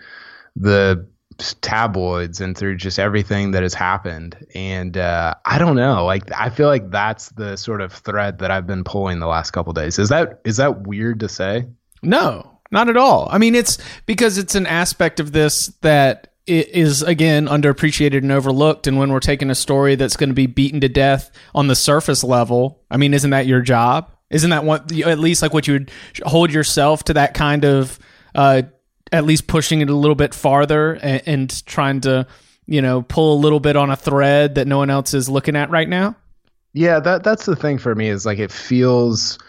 the 0.56 1.08
tabloids 1.38 2.40
and 2.40 2.58
through 2.58 2.78
just 2.78 2.98
everything 2.98 3.52
that 3.52 3.62
has 3.62 3.74
happened. 3.74 4.38
And 4.56 4.98
uh, 4.98 5.36
I 5.46 5.58
don't 5.58 5.76
know, 5.76 6.06
like 6.06 6.32
I 6.32 6.50
feel 6.50 6.68
like 6.68 6.90
that's 6.90 7.30
the 7.30 7.56
sort 7.56 7.82
of 7.82 7.94
thread 7.94 8.40
that 8.40 8.52
I've 8.52 8.68
been 8.68 8.84
pulling 8.84 9.20
the 9.20 9.28
last 9.28 9.52
couple 9.52 9.74
days. 9.74 10.00
Is 10.00 10.10
that 10.10 10.42
is 10.44 10.58
that 10.58 10.88
weird 10.88 11.20
to 11.20 11.30
say? 11.30 11.66
No, 12.02 12.55
not 12.76 12.90
at 12.90 12.98
all. 12.98 13.28
I 13.32 13.40
mean, 13.40 13.56
it's 13.56 13.80
because 14.06 14.38
it's 14.38 14.54
an 14.54 14.68
aspect 14.68 15.20
of 15.20 15.32
this 15.32 15.68
that 15.82 16.34
is 16.46 17.02
again 17.02 17.48
underappreciated 17.48 18.18
and 18.18 18.32
overlooked. 18.32 18.86
And 18.86 19.00
when 19.00 19.12
we're 19.12 19.20
taking 19.20 19.50
a 19.50 19.56
story 19.56 19.96
that's 19.96 20.18
going 20.18 20.30
to 20.30 20.36
be 20.36 20.46
beaten 20.46 20.82
to 20.82 20.90
death 20.90 21.32
on 21.56 21.68
the 21.68 21.76
surface 21.76 22.24
level, 22.24 22.84
I 22.92 22.98
mean, 22.98 23.14
isn't 23.16 23.32
that 23.32 23.48
your 23.48 23.62
job? 23.62 24.12
Isn't 24.30 24.50
that 24.50 24.66
what 24.66 24.92
at 24.92 25.20
least 25.20 25.42
like 25.42 25.54
what 25.54 25.68
you 25.68 25.74
would 25.74 25.92
hold 26.24 26.52
yourself 26.52 27.06
to 27.06 27.14
that 27.14 27.34
kind 27.34 27.64
of 27.64 27.98
uh, 28.36 28.64
at 29.12 29.24
least 29.24 29.48
pushing 29.48 29.82
it 29.82 29.90
a 29.90 29.96
little 29.96 30.16
bit 30.16 30.34
farther 30.34 30.94
and, 30.94 31.22
and 31.26 31.66
trying 31.66 32.02
to 32.02 32.28
you 32.66 32.82
know 32.82 33.04
pull 33.04 33.36
a 33.36 33.40
little 33.40 33.62
bit 33.62 33.78
on 33.78 33.90
a 33.90 33.96
thread 33.96 34.56
that 34.56 34.68
no 34.68 34.78
one 34.80 34.90
else 34.90 35.14
is 35.14 35.30
looking 35.30 35.56
at 35.56 35.70
right 35.70 35.88
now? 35.88 36.16
Yeah, 36.74 37.00
that 37.00 37.24
that's 37.24 37.46
the 37.46 37.56
thing 37.56 37.78
for 37.78 37.96
me 37.96 38.10
is 38.10 38.26
like 38.26 38.38
it 38.38 38.52
feels 38.52 39.40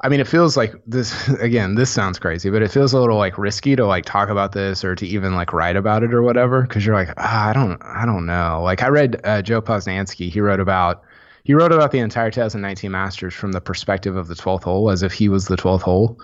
I 0.00 0.08
mean, 0.08 0.20
it 0.20 0.28
feels 0.28 0.56
like 0.56 0.74
this 0.86 1.28
again. 1.40 1.74
This 1.74 1.90
sounds 1.90 2.18
crazy, 2.18 2.50
but 2.50 2.62
it 2.62 2.70
feels 2.70 2.92
a 2.92 3.00
little 3.00 3.16
like 3.16 3.38
risky 3.38 3.76
to 3.76 3.86
like 3.86 4.04
talk 4.04 4.28
about 4.28 4.52
this 4.52 4.84
or 4.84 4.94
to 4.94 5.06
even 5.06 5.34
like 5.34 5.52
write 5.52 5.76
about 5.76 6.02
it 6.02 6.12
or 6.12 6.22
whatever. 6.22 6.62
Because 6.62 6.84
you're 6.84 6.94
like, 6.94 7.08
ah, 7.16 7.48
I 7.48 7.52
don't, 7.52 7.80
I 7.82 8.04
don't 8.04 8.26
know. 8.26 8.60
Like 8.62 8.82
I 8.82 8.88
read 8.88 9.20
uh, 9.24 9.42
Joe 9.42 9.62
Posnanski. 9.62 10.30
He 10.30 10.40
wrote 10.40 10.60
about 10.60 11.02
he 11.44 11.54
wrote 11.54 11.72
about 11.72 11.92
the 11.92 11.98
entire 12.00 12.30
2019 12.30 12.90
Masters 12.90 13.34
from 13.34 13.52
the 13.52 13.60
perspective 13.60 14.16
of 14.16 14.28
the 14.28 14.34
12th 14.34 14.64
hole, 14.64 14.90
as 14.90 15.02
if 15.02 15.12
he 15.12 15.28
was 15.28 15.46
the 15.46 15.56
12th 15.56 15.82
hole, 15.82 16.20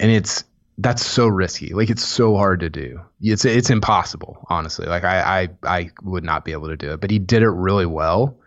and 0.00 0.10
it's 0.10 0.44
that's 0.78 1.04
so 1.04 1.26
risky. 1.28 1.74
Like 1.74 1.90
it's 1.90 2.04
so 2.04 2.36
hard 2.36 2.60
to 2.60 2.70
do. 2.70 3.00
It's 3.20 3.44
it's 3.44 3.70
impossible, 3.70 4.44
honestly. 4.48 4.86
Like 4.86 5.04
I 5.04 5.42
I 5.42 5.48
I 5.64 5.90
would 6.02 6.24
not 6.24 6.44
be 6.44 6.52
able 6.52 6.68
to 6.68 6.76
do 6.76 6.92
it, 6.92 7.00
but 7.00 7.10
he 7.10 7.18
did 7.18 7.42
it 7.42 7.50
really 7.50 7.86
well. 7.86 8.38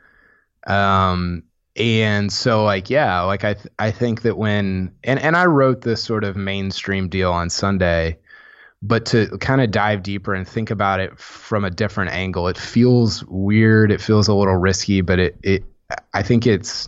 Um, 0.67 1.43
and 1.75 2.31
so 2.31 2.63
like 2.63 2.89
yeah 2.89 3.21
like 3.21 3.43
i 3.43 3.53
th- 3.53 3.67
i 3.79 3.91
think 3.91 4.21
that 4.21 4.37
when 4.37 4.93
and 5.03 5.19
and 5.19 5.35
i 5.35 5.45
wrote 5.45 5.81
this 5.81 6.01
sort 6.01 6.23
of 6.23 6.35
mainstream 6.35 7.09
deal 7.09 7.31
on 7.31 7.49
sunday 7.49 8.17
but 8.81 9.05
to 9.05 9.37
kind 9.39 9.61
of 9.61 9.71
dive 9.71 10.03
deeper 10.03 10.33
and 10.33 10.47
think 10.47 10.69
about 10.69 10.99
it 10.99 11.17
from 11.19 11.65
a 11.65 11.69
different 11.69 12.11
angle 12.11 12.47
it 12.47 12.57
feels 12.57 13.25
weird 13.25 13.91
it 13.91 13.99
feels 13.99 14.27
a 14.27 14.33
little 14.33 14.55
risky 14.55 15.01
but 15.01 15.19
it 15.19 15.37
it 15.43 15.65
i 16.13 16.23
think 16.23 16.47
it's 16.47 16.87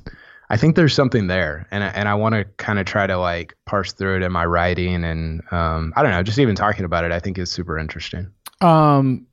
i 0.49 0.55
think 0.55 0.75
there's 0.77 0.93
something 0.93 1.27
there. 1.27 1.67
And 1.71 1.83
I, 1.83 1.87
and 1.87 2.07
i 2.07 2.13
want 2.13 2.35
to 2.35 2.45
kind 2.55 2.79
of 2.79 2.85
try 2.85 3.07
to 3.07 3.17
like 3.17 3.55
parse 3.65 3.91
through 3.91 4.17
it 4.17 4.23
in 4.23 4.31
my 4.31 4.45
writing 4.45 5.03
and 5.03 5.41
um 5.51 5.91
i 5.97 6.01
don't 6.01 6.11
know 6.11 6.23
just 6.23 6.39
even 6.39 6.55
talking 6.55 6.85
about 6.85 7.03
it 7.03 7.11
i 7.11 7.19
think 7.19 7.37
is 7.37 7.51
super 7.51 7.77
interesting. 7.77 8.31
Um 8.61 9.27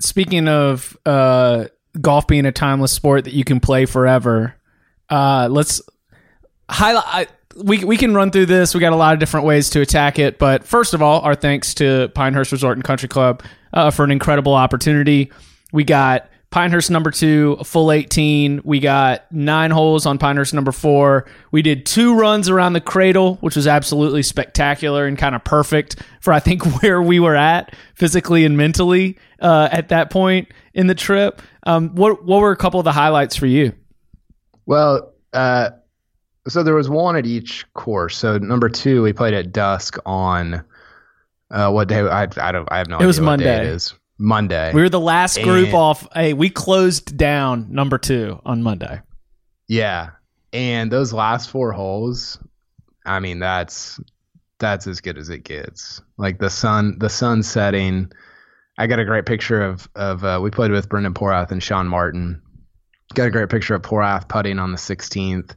speaking 0.00 0.48
of 0.48 0.98
uh 1.06 1.66
golf 2.00 2.26
being 2.26 2.44
a 2.44 2.52
timeless 2.52 2.90
sport 2.90 3.24
that 3.24 3.34
you 3.34 3.44
can 3.44 3.60
play 3.60 3.86
forever 3.86 4.56
uh, 5.14 5.48
let's 5.48 5.80
highlight. 6.68 7.30
We 7.56 7.84
we 7.84 7.96
can 7.96 8.14
run 8.14 8.32
through 8.32 8.46
this. 8.46 8.74
We 8.74 8.80
got 8.80 8.92
a 8.92 8.96
lot 8.96 9.14
of 9.14 9.20
different 9.20 9.46
ways 9.46 9.70
to 9.70 9.80
attack 9.80 10.18
it, 10.18 10.40
but 10.40 10.64
first 10.64 10.92
of 10.92 11.02
all, 11.02 11.20
our 11.20 11.36
thanks 11.36 11.72
to 11.74 12.08
Pinehurst 12.16 12.50
Resort 12.50 12.76
and 12.76 12.82
Country 12.82 13.08
Club 13.08 13.44
uh, 13.72 13.92
for 13.92 14.04
an 14.04 14.10
incredible 14.10 14.54
opportunity. 14.54 15.30
We 15.72 15.84
got 15.84 16.28
Pinehurst 16.50 16.90
number 16.90 17.12
two, 17.12 17.56
a 17.60 17.64
full 17.64 17.92
18. 17.92 18.62
We 18.64 18.80
got 18.80 19.30
nine 19.32 19.70
holes 19.70 20.04
on 20.04 20.18
Pinehurst 20.18 20.52
number 20.52 20.72
four. 20.72 21.26
We 21.52 21.62
did 21.62 21.86
two 21.86 22.16
runs 22.16 22.48
around 22.48 22.72
the 22.72 22.80
cradle, 22.80 23.36
which 23.36 23.54
was 23.54 23.68
absolutely 23.68 24.24
spectacular 24.24 25.06
and 25.06 25.16
kind 25.16 25.36
of 25.36 25.44
perfect 25.44 26.02
for, 26.20 26.32
I 26.32 26.40
think, 26.40 26.64
where 26.82 27.00
we 27.00 27.20
were 27.20 27.36
at 27.36 27.72
physically 27.94 28.44
and 28.44 28.56
mentally 28.56 29.16
uh, 29.38 29.68
at 29.70 29.90
that 29.90 30.10
point 30.10 30.48
in 30.74 30.88
the 30.88 30.94
trip. 30.96 31.40
Um, 31.62 31.94
what, 31.94 32.24
what 32.24 32.40
were 32.40 32.50
a 32.50 32.56
couple 32.56 32.80
of 32.80 32.84
the 32.84 32.92
highlights 32.92 33.36
for 33.36 33.46
you? 33.46 33.74
Well, 34.66 35.12
uh, 35.32 35.70
so 36.48 36.62
there 36.62 36.74
was 36.74 36.88
one 36.88 37.16
at 37.16 37.26
each 37.26 37.64
course. 37.74 38.16
So 38.16 38.38
number 38.38 38.68
two, 38.68 39.02
we 39.02 39.12
played 39.12 39.34
at 39.34 39.52
dusk 39.52 39.96
on 40.06 40.64
uh, 41.50 41.70
what 41.70 41.88
day? 41.88 42.00
I, 42.00 42.22
I 42.22 42.52
don't. 42.52 42.68
I 42.70 42.78
have 42.78 42.88
no. 42.88 42.98
It 42.98 43.06
was 43.06 43.18
idea 43.18 43.28
what 43.30 43.38
day 43.38 43.44
Monday. 43.46 43.66
It 43.68 43.74
is 43.74 43.94
Monday. 44.18 44.72
We 44.72 44.82
were 44.82 44.88
the 44.88 45.00
last 45.00 45.40
group 45.42 45.66
And- 45.68 45.74
off. 45.74 46.06
Hey, 46.14 46.32
we 46.32 46.50
closed 46.50 47.16
down 47.16 47.66
number 47.72 47.98
two 47.98 48.40
on 48.44 48.62
Monday. 48.62 49.00
yeah, 49.68 50.10
and 50.52 50.90
those 50.90 51.12
last 51.12 51.50
four 51.50 51.72
holes, 51.72 52.38
I 53.06 53.20
mean, 53.20 53.38
that's 53.38 54.00
that's 54.58 54.86
as 54.86 55.00
good 55.00 55.18
as 55.18 55.28
it 55.30 55.44
gets. 55.44 56.00
Like 56.16 56.38
the 56.38 56.50
sun, 56.50 56.96
the 56.98 57.08
sun 57.10 57.42
setting. 57.42 58.10
I 58.76 58.86
got 58.88 58.98
a 58.98 59.04
great 59.04 59.26
picture 59.26 59.62
of 59.62 59.88
of 59.94 60.24
uh, 60.24 60.40
we 60.42 60.50
played 60.50 60.70
with 60.72 60.88
Brendan 60.88 61.14
Porath 61.14 61.50
and 61.50 61.62
Sean 61.62 61.86
Martin. 61.86 62.40
Got 63.14 63.28
a 63.28 63.30
great 63.30 63.48
picture 63.48 63.74
of 63.74 63.82
Porath 63.82 64.28
putting 64.28 64.58
on 64.58 64.72
the 64.72 64.78
16th 64.78 65.54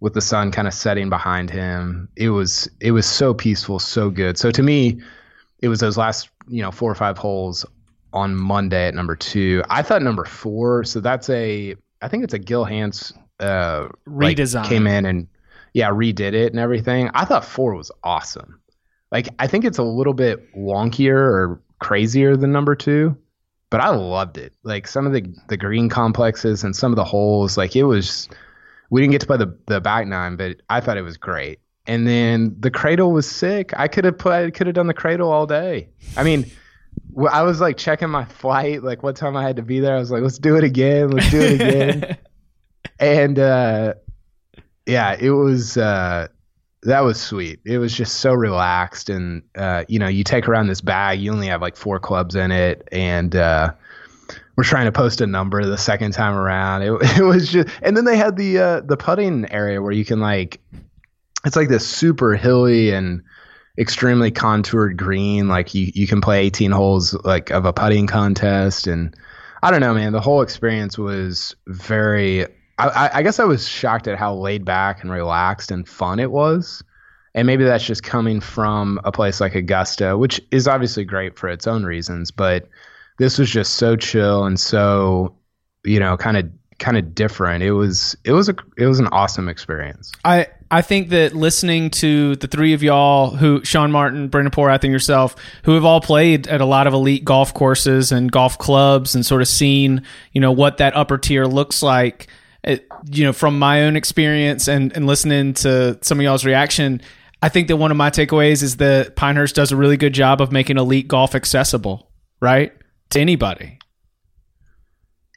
with 0.00 0.14
the 0.14 0.20
sun 0.20 0.50
kind 0.50 0.66
of 0.66 0.74
setting 0.74 1.08
behind 1.08 1.48
him. 1.48 2.08
It 2.16 2.30
was 2.30 2.68
it 2.80 2.90
was 2.90 3.06
so 3.06 3.32
peaceful, 3.32 3.78
so 3.78 4.10
good. 4.10 4.36
So 4.36 4.50
to 4.50 4.62
me, 4.62 5.00
it 5.60 5.68
was 5.68 5.80
those 5.80 5.96
last 5.96 6.28
you 6.48 6.60
know 6.60 6.70
four 6.70 6.90
or 6.90 6.94
five 6.94 7.16
holes 7.16 7.64
on 8.12 8.34
Monday 8.34 8.88
at 8.88 8.94
number 8.94 9.16
two. 9.16 9.62
I 9.70 9.82
thought 9.82 10.02
number 10.02 10.24
four. 10.24 10.84
So 10.84 11.00
that's 11.00 11.30
a 11.30 11.76
I 12.02 12.08
think 12.08 12.24
it's 12.24 12.34
a 12.34 12.38
Gil 12.38 12.64
Hanse 12.64 13.12
uh, 13.40 13.88
like, 14.06 14.36
Redesign. 14.36 14.64
came 14.64 14.86
in 14.86 15.06
and 15.06 15.28
yeah 15.72 15.90
redid 15.90 16.34
it 16.34 16.52
and 16.52 16.58
everything. 16.58 17.10
I 17.14 17.24
thought 17.24 17.44
four 17.44 17.74
was 17.74 17.90
awesome. 18.02 18.60
Like 19.12 19.28
I 19.38 19.46
think 19.46 19.64
it's 19.64 19.78
a 19.78 19.84
little 19.84 20.14
bit 20.14 20.52
wonkier 20.54 21.16
or 21.16 21.62
crazier 21.78 22.36
than 22.36 22.50
number 22.50 22.74
two, 22.74 23.16
but 23.72 23.80
I 23.80 23.88
loved 23.88 24.36
it. 24.36 24.52
Like 24.64 24.86
some 24.86 25.06
of 25.06 25.14
the 25.14 25.24
the 25.48 25.56
green 25.56 25.88
complexes 25.88 26.62
and 26.62 26.76
some 26.76 26.92
of 26.92 26.96
the 26.96 27.04
holes, 27.04 27.56
like 27.56 27.74
it 27.74 27.84
was. 27.84 28.28
We 28.90 29.00
didn't 29.00 29.12
get 29.12 29.22
to 29.22 29.26
play 29.26 29.38
the 29.38 29.58
the 29.66 29.80
back 29.80 30.06
nine, 30.06 30.36
but 30.36 30.58
I 30.68 30.80
thought 30.80 30.98
it 30.98 31.02
was 31.02 31.16
great. 31.16 31.58
And 31.86 32.06
then 32.06 32.54
the 32.60 32.70
cradle 32.70 33.10
was 33.12 33.28
sick. 33.28 33.72
I 33.74 33.88
could 33.88 34.04
have 34.04 34.18
played, 34.18 34.52
could 34.52 34.66
have 34.66 34.74
done 34.74 34.86
the 34.86 34.94
cradle 34.94 35.32
all 35.32 35.46
day. 35.46 35.88
I 36.18 36.22
mean, 36.22 36.48
I 37.30 37.42
was 37.42 37.62
like 37.62 37.78
checking 37.78 38.10
my 38.10 38.26
flight, 38.26 38.84
like 38.84 39.02
what 39.02 39.16
time 39.16 39.36
I 39.36 39.42
had 39.42 39.56
to 39.56 39.62
be 39.62 39.80
there. 39.80 39.96
I 39.96 39.98
was 39.98 40.10
like, 40.10 40.22
let's 40.22 40.38
do 40.38 40.56
it 40.56 40.64
again, 40.64 41.10
let's 41.10 41.30
do 41.30 41.40
it 41.40 41.54
again. 41.54 42.18
and 43.00 43.38
uh, 43.38 43.94
yeah, 44.84 45.16
it 45.18 45.30
was 45.30 45.78
uh, 45.78 46.28
that 46.84 47.00
was 47.00 47.20
sweet. 47.20 47.60
It 47.64 47.78
was 47.78 47.94
just 47.96 48.16
so 48.16 48.32
relaxed, 48.34 49.08
and 49.08 49.42
uh, 49.54 49.84
you 49.88 49.98
know, 49.98 50.08
you 50.08 50.24
take 50.24 50.48
around 50.48 50.66
this 50.66 50.80
bag. 50.80 51.20
You 51.20 51.32
only 51.32 51.46
have 51.46 51.62
like 51.62 51.76
four 51.76 52.00
clubs 52.00 52.34
in 52.34 52.50
it, 52.50 52.88
and 52.90 53.34
uh, 53.36 53.72
we're 54.56 54.64
trying 54.64 54.86
to 54.86 54.92
post 54.92 55.20
a 55.20 55.26
number 55.26 55.64
the 55.64 55.78
second 55.78 56.12
time 56.12 56.34
around. 56.34 56.82
It, 56.82 56.92
it 57.18 57.22
was 57.22 57.50
just, 57.52 57.68
and 57.82 57.96
then 57.96 58.04
they 58.04 58.16
had 58.16 58.36
the 58.36 58.58
uh, 58.58 58.80
the 58.80 58.96
putting 58.96 59.50
area 59.52 59.80
where 59.80 59.92
you 59.92 60.04
can 60.04 60.20
like, 60.20 60.60
it's 61.44 61.56
like 61.56 61.68
this 61.68 61.86
super 61.86 62.34
hilly 62.34 62.90
and 62.90 63.22
extremely 63.78 64.32
contoured 64.32 64.96
green. 64.96 65.46
Like 65.46 65.74
you 65.74 65.90
you 65.94 66.08
can 66.08 66.20
play 66.20 66.44
18 66.46 66.72
holes 66.72 67.14
like 67.24 67.50
of 67.50 67.64
a 67.64 67.72
putting 67.72 68.08
contest, 68.08 68.88
and 68.88 69.14
I 69.62 69.70
don't 69.70 69.80
know, 69.80 69.94
man. 69.94 70.12
The 70.12 70.20
whole 70.20 70.42
experience 70.42 70.98
was 70.98 71.54
very. 71.68 72.46
I, 72.78 73.10
I, 73.14 73.22
guess 73.22 73.38
I 73.38 73.44
was 73.44 73.68
shocked 73.68 74.08
at 74.08 74.18
how 74.18 74.34
laid 74.34 74.64
back 74.64 75.02
and 75.02 75.10
relaxed 75.10 75.70
and 75.70 75.88
fun 75.88 76.18
it 76.18 76.30
was. 76.30 76.82
And 77.34 77.46
maybe 77.46 77.64
that's 77.64 77.84
just 77.84 78.02
coming 78.02 78.40
from 78.40 79.00
a 79.04 79.12
place 79.12 79.40
like 79.40 79.54
Augusta, 79.54 80.18
which 80.18 80.40
is 80.50 80.68
obviously 80.68 81.04
great 81.04 81.38
for 81.38 81.48
its 81.48 81.66
own 81.66 81.84
reasons, 81.84 82.30
but 82.30 82.68
this 83.18 83.38
was 83.38 83.50
just 83.50 83.74
so 83.74 83.96
chill 83.96 84.44
and 84.44 84.58
so, 84.58 85.34
you 85.84 86.00
know, 86.00 86.16
kind 86.16 86.36
of 86.36 86.50
kind 86.82 86.98
of 86.98 87.14
different. 87.14 87.62
It 87.62 87.72
was 87.72 88.16
it 88.24 88.32
was 88.32 88.48
a 88.48 88.56
it 88.76 88.86
was 88.86 88.98
an 88.98 89.06
awesome 89.08 89.48
experience. 89.48 90.12
I 90.24 90.48
I 90.70 90.82
think 90.82 91.10
that 91.10 91.34
listening 91.34 91.90
to 91.90 92.36
the 92.36 92.48
three 92.48 92.72
of 92.74 92.82
y'all, 92.82 93.30
who 93.30 93.64
Sean 93.64 93.92
Martin, 93.92 94.28
Brendan 94.28 94.50
Porath, 94.50 94.82
and 94.84 94.92
yourself, 94.92 95.36
who 95.64 95.72
have 95.74 95.84
all 95.84 96.00
played 96.00 96.48
at 96.48 96.60
a 96.60 96.64
lot 96.66 96.86
of 96.86 96.92
elite 96.92 97.24
golf 97.24 97.54
courses 97.54 98.12
and 98.12 98.30
golf 98.30 98.58
clubs, 98.58 99.14
and 99.14 99.24
sort 99.24 99.40
of 99.40 99.48
seen, 99.48 100.02
you 100.32 100.40
know, 100.40 100.52
what 100.52 100.78
that 100.78 100.94
upper 100.96 101.16
tier 101.16 101.46
looks 101.46 101.82
like. 101.82 102.26
It, 102.64 102.86
you 103.10 103.24
know, 103.24 103.32
from 103.32 103.58
my 103.58 103.82
own 103.82 103.96
experience 103.96 104.68
and 104.68 104.94
and 104.96 105.06
listening 105.06 105.54
to 105.54 105.98
some 106.02 106.18
of 106.18 106.24
y'all's 106.24 106.44
reaction, 106.44 107.00
I 107.42 107.48
think 107.48 107.68
that 107.68 107.76
one 107.76 107.90
of 107.90 107.96
my 107.96 108.10
takeaways 108.10 108.62
is 108.62 108.76
that 108.76 109.16
Pinehurst 109.16 109.56
does 109.56 109.72
a 109.72 109.76
really 109.76 109.96
good 109.96 110.14
job 110.14 110.40
of 110.40 110.52
making 110.52 110.78
elite 110.78 111.08
golf 111.08 111.34
accessible, 111.34 112.10
right, 112.40 112.72
to 113.10 113.20
anybody. 113.20 113.78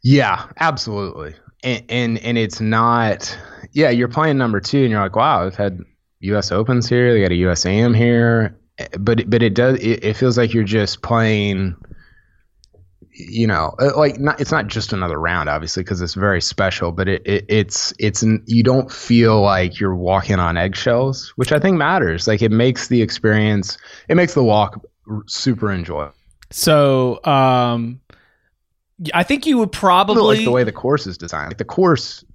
Yeah, 0.03 0.45
absolutely. 0.59 1.33
And, 1.63 1.83
and 1.89 2.17
and 2.19 2.37
it's 2.37 2.61
not. 2.61 3.35
Yeah, 3.71 3.89
you're 3.89 4.07
playing 4.07 4.37
number 4.37 4.59
two, 4.59 4.81
and 4.81 4.91
you're 4.91 5.01
like, 5.01 5.15
wow, 5.15 5.43
they've 5.43 5.55
had 5.55 5.79
U.S. 6.19 6.51
Opens 6.51 6.87
here. 6.87 7.11
They 7.11 7.21
got 7.21 7.31
a 7.31 7.35
U.S. 7.35 7.65
AM 7.65 7.95
here, 7.95 8.55
eh, 8.77 8.87
but 8.99 9.27
but 9.27 9.41
it 9.41 9.55
does. 9.55 9.79
It, 9.79 10.03
it 10.03 10.13
feels 10.15 10.37
like 10.37 10.53
you're 10.53 10.63
just 10.63 11.01
playing. 11.01 11.75
You 13.17 13.47
know, 13.47 13.73
uh, 13.79 13.97
like 13.97 14.19
not. 14.19 14.41
It's 14.41 14.51
not 14.51 14.67
just 14.67 14.91
another 14.91 15.19
round, 15.19 15.47
obviously, 15.47 15.83
because 15.83 16.01
it's 16.01 16.15
very 16.15 16.41
special. 16.41 16.91
But 16.91 17.07
it, 17.07 17.21
it 17.25 17.45
it's 17.47 17.93
it's 17.97 18.23
you 18.45 18.61
don't 18.61 18.91
feel 18.91 19.41
like 19.41 19.79
you're 19.79 19.95
walking 19.95 20.39
on 20.39 20.57
eggshells, 20.57 21.31
which 21.37 21.53
I 21.53 21.59
think 21.59 21.77
matters. 21.77 22.27
Like 22.27 22.41
it 22.41 22.51
makes 22.51 22.89
the 22.89 23.01
experience. 23.01 23.77
It 24.09 24.15
makes 24.15 24.33
the 24.33 24.43
walk 24.43 24.85
super 25.27 25.71
enjoyable. 25.71 26.13
So, 26.51 27.23
um, 27.23 28.01
I 29.13 29.23
think 29.23 29.45
you 29.45 29.57
would 29.59 29.71
probably 29.71 30.37
like 30.37 30.45
the 30.45 30.51
way 30.51 30.63
the 30.63 30.71
course 30.71 31.07
is 31.07 31.17
designed. 31.17 31.51
Like 31.51 31.57
the 31.57 31.65
course 31.65 32.25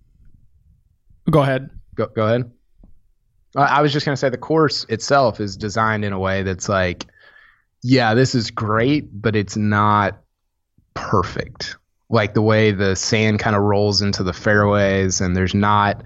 go 1.30 1.42
ahead. 1.42 1.70
Go, 1.94 2.06
go 2.06 2.26
ahead. 2.26 2.50
I 3.56 3.62
I 3.62 3.82
was 3.82 3.92
just 3.92 4.06
going 4.06 4.14
to 4.14 4.20
say 4.20 4.28
the 4.28 4.38
course 4.38 4.84
itself 4.88 5.40
is 5.40 5.56
designed 5.56 6.04
in 6.04 6.12
a 6.12 6.18
way 6.18 6.42
that's 6.42 6.68
like, 6.68 7.06
yeah, 7.82 8.14
this 8.14 8.34
is 8.34 8.50
great, 8.50 9.08
but 9.12 9.36
it's 9.36 9.56
not 9.56 10.20
perfect. 10.94 11.76
Like 12.08 12.34
the 12.34 12.42
way 12.42 12.72
the 12.72 12.96
sand 12.96 13.38
kind 13.38 13.54
of 13.54 13.62
rolls 13.62 14.02
into 14.02 14.22
the 14.22 14.32
fairways, 14.32 15.20
and 15.20 15.36
there's 15.36 15.54
not, 15.54 16.02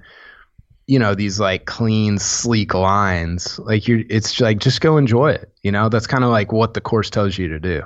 you 0.86 0.98
know, 0.98 1.14
these 1.14 1.40
like 1.40 1.64
clean, 1.64 2.18
sleek 2.18 2.74
lines. 2.74 3.58
Like 3.60 3.88
you're, 3.88 4.02
it's 4.10 4.38
like 4.40 4.58
just 4.58 4.80
go 4.80 4.96
enjoy 4.96 5.32
it. 5.32 5.50
You 5.62 5.72
know, 5.72 5.88
that's 5.88 6.06
kind 6.06 6.24
of 6.24 6.30
like 6.30 6.52
what 6.52 6.74
the 6.74 6.80
course 6.80 7.08
tells 7.08 7.38
you 7.38 7.48
to 7.48 7.58
do. 7.58 7.82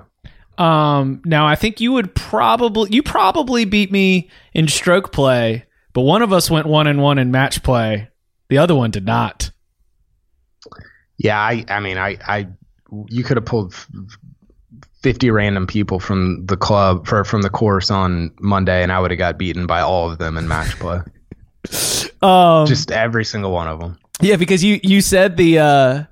Um, 0.63 1.23
now 1.25 1.47
I 1.47 1.55
think 1.55 1.81
you 1.81 1.93
would 1.93 2.13
probably 2.17 2.91
you 2.93 3.05
probably 3.05 3.65
beat 3.65 3.93
me 3.93 4.29
in 4.53 4.67
stroke 4.67 5.13
play, 5.13 5.67
but 5.93 6.01
one 6.01 6.23
of 6.23 6.33
us 6.33 6.51
went 6.51 6.67
one 6.67 6.89
and 6.89 7.01
one 7.01 7.19
in 7.19 7.31
match 7.31 7.63
play. 7.63 8.09
The 8.49 8.59
other 8.59 8.75
one 8.75 8.91
did 8.91 9.05
not. 9.07 9.53
Yeah, 11.19 11.39
I, 11.39 11.65
I 11.69 11.81
mean, 11.81 11.99
I, 11.99 12.17
I, 12.27 12.49
you 13.09 13.25
could 13.25 13.37
have 13.37 13.45
pulled 13.45 13.75
f- 14.99 15.03
fifty 15.03 15.31
random 15.31 15.67
people 15.67 15.99
from 16.01 16.45
the 16.47 16.57
club 16.57 17.07
for 17.07 17.25
from 17.25 17.43
the 17.43 17.51
course 17.51 17.91
on 17.91 18.31
Monday, 18.41 18.83
and 18.83 18.93
I 18.93 19.01
would 19.01 19.11
have 19.11 19.19
got 19.19 19.39
beaten 19.39 19.67
by 19.67 19.81
all 19.81 20.11
of 20.11 20.19
them 20.19 20.37
in 20.37 20.49
match 20.49 20.79
play. 20.79 21.01
Um, 22.23 22.67
Just 22.67 22.91
every 22.91 23.25
single 23.25 23.53
one 23.53 23.69
of 23.69 23.79
them. 23.79 23.97
yeah, 24.21 24.35
because 24.37 24.65
you 24.65 24.81
you 24.83 25.01
said 25.01 25.37
the 25.37 25.59
uh, 25.61 26.05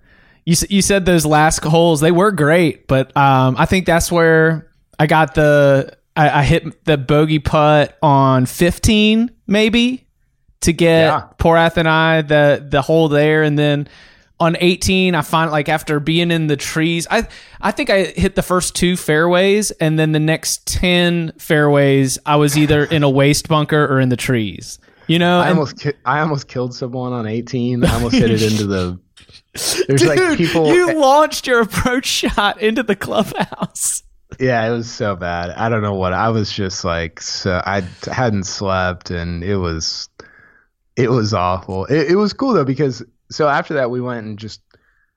you 0.44 0.54
you 0.68 0.80
said 0.82 1.04
those 1.04 1.26
last 1.26 1.64
holes 1.64 2.00
they 2.00 2.12
were 2.12 2.30
great, 2.30 2.86
but 2.86 3.16
um, 3.16 3.56
I 3.58 3.66
think 3.66 3.86
that's 3.86 4.12
where 4.12 4.70
I 5.00 5.06
got 5.08 5.34
the 5.34 5.96
I, 6.14 6.40
I 6.40 6.42
hit 6.44 6.84
the 6.84 6.96
bogey 6.96 7.40
putt 7.40 7.96
on 8.02 8.46
fifteen 8.46 9.30
maybe 9.48 10.06
to 10.60 10.72
get 10.72 11.06
Yeah. 11.06 11.28
Porath 11.38 11.76
and 11.76 11.88
I 11.88 12.22
the 12.22 12.64
the 12.68 12.82
hole 12.82 13.08
there, 13.08 13.42
and 13.42 13.58
then 13.58 13.88
on 14.38 14.56
18 14.60 15.14
i 15.14 15.22
find 15.22 15.50
like 15.50 15.68
after 15.68 15.98
being 15.98 16.30
in 16.30 16.46
the 16.46 16.56
trees 16.56 17.06
i 17.10 17.26
i 17.62 17.70
think 17.70 17.88
i 17.88 18.04
hit 18.04 18.34
the 18.34 18.42
first 18.42 18.74
two 18.76 18.96
fairways 18.96 19.70
and 19.72 19.98
then 19.98 20.12
the 20.12 20.20
next 20.20 20.66
10 20.66 21.32
fairways 21.38 22.18
i 22.26 22.36
was 22.36 22.56
either 22.58 22.84
in 22.84 23.02
a 23.02 23.08
waste 23.10 23.48
bunker 23.48 23.84
or 23.86 23.98
in 24.00 24.10
the 24.10 24.16
trees 24.16 24.78
you 25.06 25.18
know 25.18 25.38
I 25.40 25.48
and- 25.48 25.58
almost, 25.58 25.80
ki- 25.80 25.92
I 26.04 26.20
almost 26.20 26.48
killed 26.48 26.74
someone 26.74 27.12
on 27.12 27.26
eighteen. 27.28 27.84
I 27.84 27.94
almost 27.94 28.16
hit 28.16 28.28
it 28.30 28.42
into 28.42 28.66
the. 28.66 28.98
There's 29.86 30.04
like 30.04 30.18
Dude, 30.18 30.36
people. 30.36 30.74
you 30.74 30.98
launched 31.00 31.46
your 31.46 31.60
approach 31.60 32.06
shot 32.06 32.60
into 32.60 32.82
the 32.82 32.96
clubhouse 32.96 34.02
Yeah, 34.40 34.66
it 34.66 34.72
was 34.72 34.90
so 34.90 35.14
bad. 35.14 35.50
I 35.50 35.68
don't 35.68 35.82
know 35.82 35.94
what 35.94 36.12
I 36.12 36.28
was 36.30 36.50
just 36.52 36.84
like. 36.84 37.20
So 37.20 37.62
I 37.64 37.82
hadn't 38.10 38.44
slept, 38.44 39.10
and 39.12 39.44
it 39.44 39.58
was, 39.58 40.08
it 40.96 41.10
was 41.12 41.32
awful. 41.32 41.84
It, 41.86 42.10
it 42.10 42.16
was 42.16 42.32
cool 42.32 42.52
though 42.54 42.64
because 42.64 43.04
so 43.30 43.48
after 43.48 43.74
that 43.74 43.90
we 43.90 44.00
went 44.00 44.26
and 44.26 44.38
just 44.38 44.60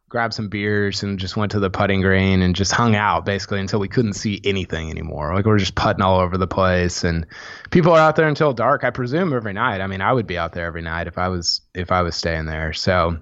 grabbed 0.10 0.34
some 0.34 0.50
beers, 0.50 1.04
and 1.04 1.20
just 1.20 1.38
went 1.38 1.52
to 1.52 1.60
the 1.60 1.70
putting 1.70 2.02
green 2.02 2.42
and 2.42 2.56
just 2.56 2.72
hung 2.72 2.96
out 2.96 3.26
basically 3.26 3.60
until 3.60 3.80
we 3.80 3.88
couldn't 3.88 4.14
see 4.14 4.42
anything 4.44 4.90
anymore. 4.90 5.34
Like 5.34 5.46
we 5.46 5.52
we're 5.52 5.60
just 5.60 5.76
putting 5.76 6.02
all 6.02 6.20
over 6.20 6.38
the 6.38 6.48
place, 6.48 7.04
and 7.04 7.26
people 7.70 7.94
are 7.94 8.00
out 8.00 8.16
there 8.16 8.28
until 8.28 8.52
dark. 8.52 8.84
I 8.84 8.90
presume 8.90 9.34
every 9.34 9.54
night. 9.54 9.82
I 9.82 9.88
mean, 9.88 10.02
I 10.02 10.12
would 10.12 10.28
be 10.28 10.38
out 10.38 10.54
there 10.54 10.66
every 10.66 10.82
night 10.82 11.08
if 11.08 11.18
I 11.18 11.30
was 11.30 11.62
if 11.74 11.92
I 11.92 12.02
was 12.02 12.16
staying 12.16 12.46
there. 12.46 12.74
So 12.74 13.20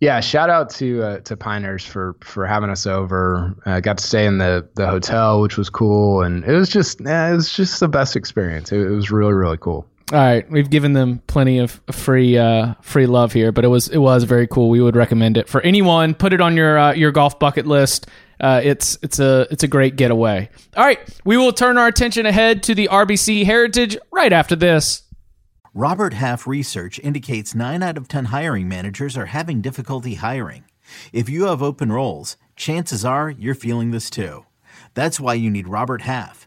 yeah, 0.00 0.20
shout 0.20 0.50
out 0.50 0.70
to 0.70 1.02
uh, 1.02 1.18
to 1.20 1.36
Piners 1.36 1.86
for 1.86 2.16
for 2.20 2.46
having 2.46 2.70
us 2.70 2.86
over. 2.86 3.54
Uh, 3.64 3.80
got 3.80 3.98
to 3.98 4.04
stay 4.04 4.26
in 4.26 4.38
the 4.38 4.68
the 4.74 4.86
hotel, 4.86 5.40
which 5.40 5.56
was 5.56 5.70
cool, 5.70 6.22
and 6.22 6.44
it 6.44 6.52
was 6.52 6.68
just 6.68 7.00
eh, 7.00 7.32
it 7.32 7.36
was 7.36 7.52
just 7.52 7.80
the 7.80 7.88
best 7.88 8.16
experience. 8.16 8.72
It, 8.72 8.80
it, 8.80 8.90
was 8.90 9.10
really 9.10 9.34
really 9.34 9.58
cool. 9.58 9.86
All 10.14 10.20
right, 10.20 10.48
we've 10.48 10.70
given 10.70 10.92
them 10.92 11.18
plenty 11.26 11.58
of 11.58 11.80
free 11.90 12.38
uh, 12.38 12.74
free 12.82 13.06
love 13.06 13.32
here, 13.32 13.50
but 13.50 13.64
it 13.64 13.68
was 13.68 13.88
it 13.88 13.98
was 13.98 14.22
very 14.22 14.46
cool. 14.46 14.70
We 14.70 14.80
would 14.80 14.94
recommend 14.94 15.36
it 15.36 15.48
for 15.48 15.60
anyone. 15.62 16.14
Put 16.14 16.32
it 16.32 16.40
on 16.40 16.56
your 16.56 16.78
uh, 16.78 16.92
your 16.92 17.10
golf 17.10 17.40
bucket 17.40 17.66
list. 17.66 18.06
Uh, 18.38 18.60
it's 18.62 18.96
it's 19.02 19.18
a 19.18 19.48
it's 19.50 19.64
a 19.64 19.66
great 19.66 19.96
getaway. 19.96 20.50
All 20.76 20.84
right, 20.84 21.00
we 21.24 21.36
will 21.36 21.52
turn 21.52 21.78
our 21.78 21.88
attention 21.88 22.26
ahead 22.26 22.62
to 22.62 22.76
the 22.76 22.88
RBC 22.92 23.44
Heritage 23.44 23.96
right 24.12 24.32
after 24.32 24.54
this. 24.54 25.02
Robert 25.74 26.14
Half 26.14 26.46
research 26.46 27.00
indicates 27.00 27.52
9 27.52 27.82
out 27.82 27.96
of 27.96 28.06
10 28.06 28.26
hiring 28.26 28.68
managers 28.68 29.16
are 29.16 29.26
having 29.26 29.60
difficulty 29.62 30.14
hiring. 30.14 30.62
If 31.12 31.28
you 31.28 31.46
have 31.46 31.60
open 31.60 31.90
roles, 31.90 32.36
chances 32.54 33.04
are 33.04 33.30
you're 33.30 33.56
feeling 33.56 33.90
this 33.90 34.10
too. 34.10 34.46
That's 34.94 35.18
why 35.18 35.34
you 35.34 35.50
need 35.50 35.66
Robert 35.66 36.02
Half. 36.02 36.46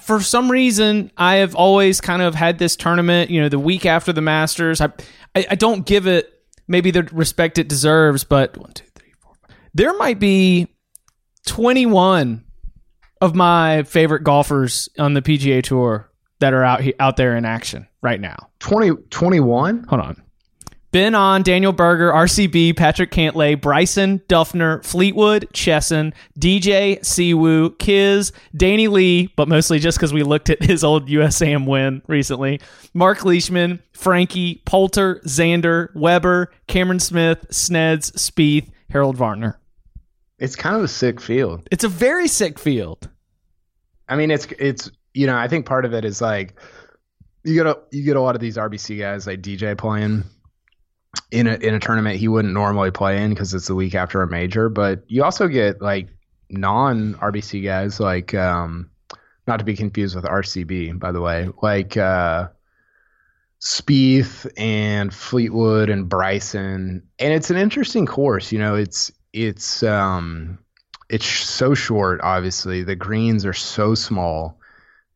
for 0.00 0.20
some 0.20 0.50
reason 0.50 1.10
I 1.16 1.36
have 1.36 1.54
always 1.54 2.00
kind 2.00 2.22
of 2.22 2.34
had 2.34 2.58
this 2.58 2.76
tournament. 2.76 3.30
You 3.30 3.40
know, 3.42 3.48
the 3.48 3.58
week 3.58 3.86
after 3.86 4.12
the 4.12 4.20
Masters, 4.20 4.80
I 4.80 4.88
I, 5.34 5.46
I 5.50 5.54
don't 5.54 5.84
give 5.86 6.06
it 6.06 6.32
maybe 6.68 6.90
the 6.90 7.02
respect 7.12 7.58
it 7.58 7.68
deserves, 7.68 8.24
but 8.24 8.56
one, 8.56 8.72
two, 8.72 8.84
three, 8.94 9.12
four. 9.20 9.32
Five. 9.46 9.56
There 9.74 9.96
might 9.96 10.18
be 10.18 10.68
twenty 11.46 11.86
one 11.86 12.44
of 13.20 13.34
my 13.34 13.84
favorite 13.84 14.24
golfers 14.24 14.88
on 14.98 15.14
the 15.14 15.22
PGA 15.22 15.62
Tour 15.62 16.10
that 16.40 16.52
are 16.52 16.64
out 16.64 16.82
out 16.98 17.16
there 17.16 17.36
in 17.36 17.44
action 17.44 17.86
right 18.02 18.20
now. 18.20 18.36
20, 18.58 18.90
21? 19.10 19.84
Hold 19.84 20.00
on. 20.00 20.22
Ben 20.92 21.14
An, 21.14 21.42
Daniel 21.42 21.72
Berger, 21.72 22.12
RCB, 22.12 22.76
Patrick 22.76 23.10
Cantlay, 23.10 23.58
Bryson, 23.58 24.18
Duffner, 24.28 24.84
Fleetwood, 24.84 25.48
Chesson, 25.54 26.12
DJ, 26.38 27.00
Siwoo, 27.00 27.78
Kiz, 27.78 28.30
Danny 28.54 28.88
Lee, 28.88 29.32
but 29.34 29.48
mostly 29.48 29.78
just 29.78 29.96
because 29.96 30.12
we 30.12 30.22
looked 30.22 30.50
at 30.50 30.62
his 30.62 30.84
old 30.84 31.08
USAM 31.08 31.66
win 31.66 32.02
recently, 32.08 32.60
Mark 32.92 33.24
Leishman, 33.24 33.82
Frankie, 33.94 34.60
Poulter, 34.66 35.20
Xander, 35.24 35.88
Weber, 35.94 36.52
Cameron 36.66 37.00
Smith, 37.00 37.46
Sneds, 37.48 38.12
Spieth, 38.12 38.68
Harold 38.90 39.16
Varner. 39.16 39.58
It's 40.38 40.56
kind 40.56 40.76
of 40.76 40.82
a 40.82 40.88
sick 40.88 41.22
field. 41.22 41.66
It's 41.70 41.84
a 41.84 41.88
very 41.88 42.28
sick 42.28 42.58
field. 42.58 43.08
I 44.10 44.16
mean, 44.16 44.30
it's 44.30 44.46
it's 44.58 44.90
you 45.14 45.26
know, 45.26 45.36
I 45.36 45.48
think 45.48 45.64
part 45.64 45.86
of 45.86 45.94
it 45.94 46.04
is 46.04 46.20
like 46.20 46.54
you 47.44 47.54
get 47.54 47.66
a 47.66 47.78
you 47.92 48.02
get 48.02 48.16
a 48.16 48.20
lot 48.20 48.34
of 48.34 48.42
these 48.42 48.58
RBC 48.58 48.98
guys 48.98 49.26
like 49.26 49.40
DJ 49.40 49.78
playing 49.78 50.24
in 51.32 51.46
a 51.46 51.54
in 51.54 51.74
a 51.74 51.80
tournament 51.80 52.16
he 52.16 52.28
wouldn't 52.28 52.52
normally 52.52 52.90
play 52.90 53.22
in 53.22 53.30
because 53.30 53.54
it's 53.54 53.66
the 53.66 53.74
week 53.74 53.94
after 53.94 54.22
a 54.22 54.30
major. 54.30 54.68
But 54.68 55.02
you 55.08 55.24
also 55.24 55.48
get 55.48 55.80
like 55.80 56.08
non 56.50 57.14
RBC 57.14 57.64
guys 57.64 57.98
like 57.98 58.34
um, 58.34 58.90
not 59.46 59.58
to 59.58 59.64
be 59.64 59.74
confused 59.74 60.14
with 60.14 60.24
RCB 60.24 60.98
by 61.00 61.10
the 61.10 61.22
way, 61.22 61.48
like 61.62 61.96
uh, 61.96 62.48
Spieth 63.60 64.46
and 64.58 65.12
Fleetwood 65.12 65.88
and 65.88 66.08
Bryson, 66.08 67.02
and 67.18 67.32
it's 67.32 67.50
an 67.50 67.56
interesting 67.56 68.06
course. 68.06 68.52
You 68.52 68.58
know, 68.58 68.74
it's 68.74 69.10
it's 69.32 69.82
um 69.82 70.58
it's 71.08 71.26
so 71.26 71.72
short. 71.72 72.20
Obviously, 72.22 72.82
the 72.82 72.96
greens 72.96 73.46
are 73.46 73.54
so 73.54 73.94
small 73.94 74.58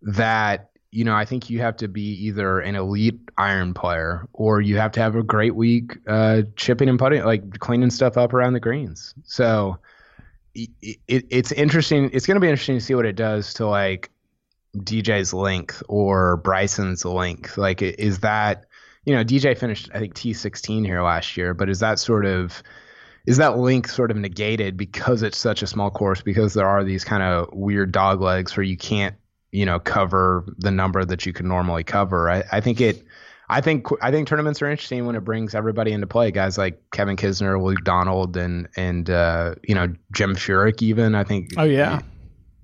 that 0.00 0.70
you 0.96 1.04
know, 1.04 1.14
I 1.14 1.26
think 1.26 1.50
you 1.50 1.60
have 1.60 1.76
to 1.76 1.88
be 1.88 2.24
either 2.24 2.58
an 2.58 2.74
elite 2.74 3.20
iron 3.36 3.74
player 3.74 4.26
or 4.32 4.62
you 4.62 4.78
have 4.78 4.92
to 4.92 5.00
have 5.00 5.14
a 5.14 5.22
great 5.22 5.54
week 5.54 5.98
uh, 6.06 6.40
chipping 6.56 6.88
and 6.88 6.98
putting, 6.98 7.22
like 7.22 7.58
cleaning 7.58 7.90
stuff 7.90 8.16
up 8.16 8.32
around 8.32 8.54
the 8.54 8.60
greens. 8.60 9.12
So 9.24 9.76
it, 10.54 10.70
it, 11.06 11.26
it's 11.28 11.52
interesting. 11.52 12.08
It's 12.14 12.24
going 12.24 12.36
to 12.36 12.40
be 12.40 12.48
interesting 12.48 12.78
to 12.78 12.80
see 12.80 12.94
what 12.94 13.04
it 13.04 13.14
does 13.14 13.52
to 13.54 13.66
like 13.66 14.10
DJ's 14.74 15.34
length 15.34 15.82
or 15.86 16.38
Bryson's 16.38 17.04
length. 17.04 17.58
Like, 17.58 17.82
is 17.82 18.20
that, 18.20 18.64
you 19.04 19.14
know, 19.14 19.22
DJ 19.22 19.58
finished, 19.58 19.90
I 19.92 19.98
think, 19.98 20.14
T16 20.14 20.86
here 20.86 21.02
last 21.02 21.36
year, 21.36 21.52
but 21.52 21.68
is 21.68 21.80
that 21.80 21.98
sort 21.98 22.24
of, 22.24 22.62
is 23.26 23.36
that 23.36 23.58
length 23.58 23.90
sort 23.90 24.10
of 24.10 24.16
negated 24.16 24.78
because 24.78 25.22
it's 25.22 25.36
such 25.36 25.60
a 25.60 25.66
small 25.66 25.90
course 25.90 26.22
because 26.22 26.54
there 26.54 26.66
are 26.66 26.84
these 26.84 27.04
kind 27.04 27.22
of 27.22 27.50
weird 27.52 27.92
dog 27.92 28.22
legs 28.22 28.56
where 28.56 28.64
you 28.64 28.78
can't 28.78 29.14
you 29.52 29.64
know 29.64 29.78
cover 29.78 30.44
the 30.58 30.70
number 30.70 31.04
that 31.04 31.26
you 31.26 31.32
could 31.32 31.46
normally 31.46 31.84
cover. 31.84 32.30
I, 32.30 32.44
I 32.52 32.60
think 32.60 32.80
it. 32.80 33.02
I 33.48 33.60
think 33.60 33.86
I 34.02 34.10
think 34.10 34.26
tournaments 34.26 34.60
are 34.60 34.68
interesting 34.68 35.06
when 35.06 35.14
it 35.14 35.20
brings 35.24 35.54
everybody 35.54 35.92
into 35.92 36.06
play. 36.06 36.30
Guys 36.32 36.58
like 36.58 36.82
Kevin 36.90 37.16
Kisner, 37.16 37.62
Luke 37.62 37.84
Donald, 37.84 38.36
and 38.36 38.68
and 38.76 39.08
uh, 39.08 39.54
you 39.62 39.74
know 39.74 39.92
Jim 40.12 40.34
Furyk. 40.34 40.82
Even 40.82 41.14
I 41.14 41.24
think. 41.24 41.50
Oh 41.56 41.64
yeah. 41.64 42.00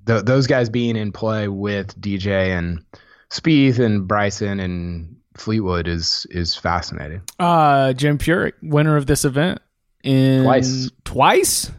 Those 0.04 0.48
guys 0.48 0.68
being 0.68 0.96
in 0.96 1.12
play 1.12 1.46
with 1.46 2.00
DJ 2.00 2.58
and 2.58 2.84
Spieth 3.30 3.78
and 3.78 4.08
Bryson 4.08 4.58
and 4.58 5.16
Fleetwood 5.36 5.88
is 5.88 6.26
is 6.30 6.54
fascinating. 6.54 7.22
Uh, 7.38 7.92
Jim 7.92 8.18
Furyk, 8.18 8.52
winner 8.62 8.96
of 8.96 9.06
this 9.06 9.24
event, 9.24 9.60
in 10.02 10.42
twice, 10.42 10.90
twice, 11.04 11.70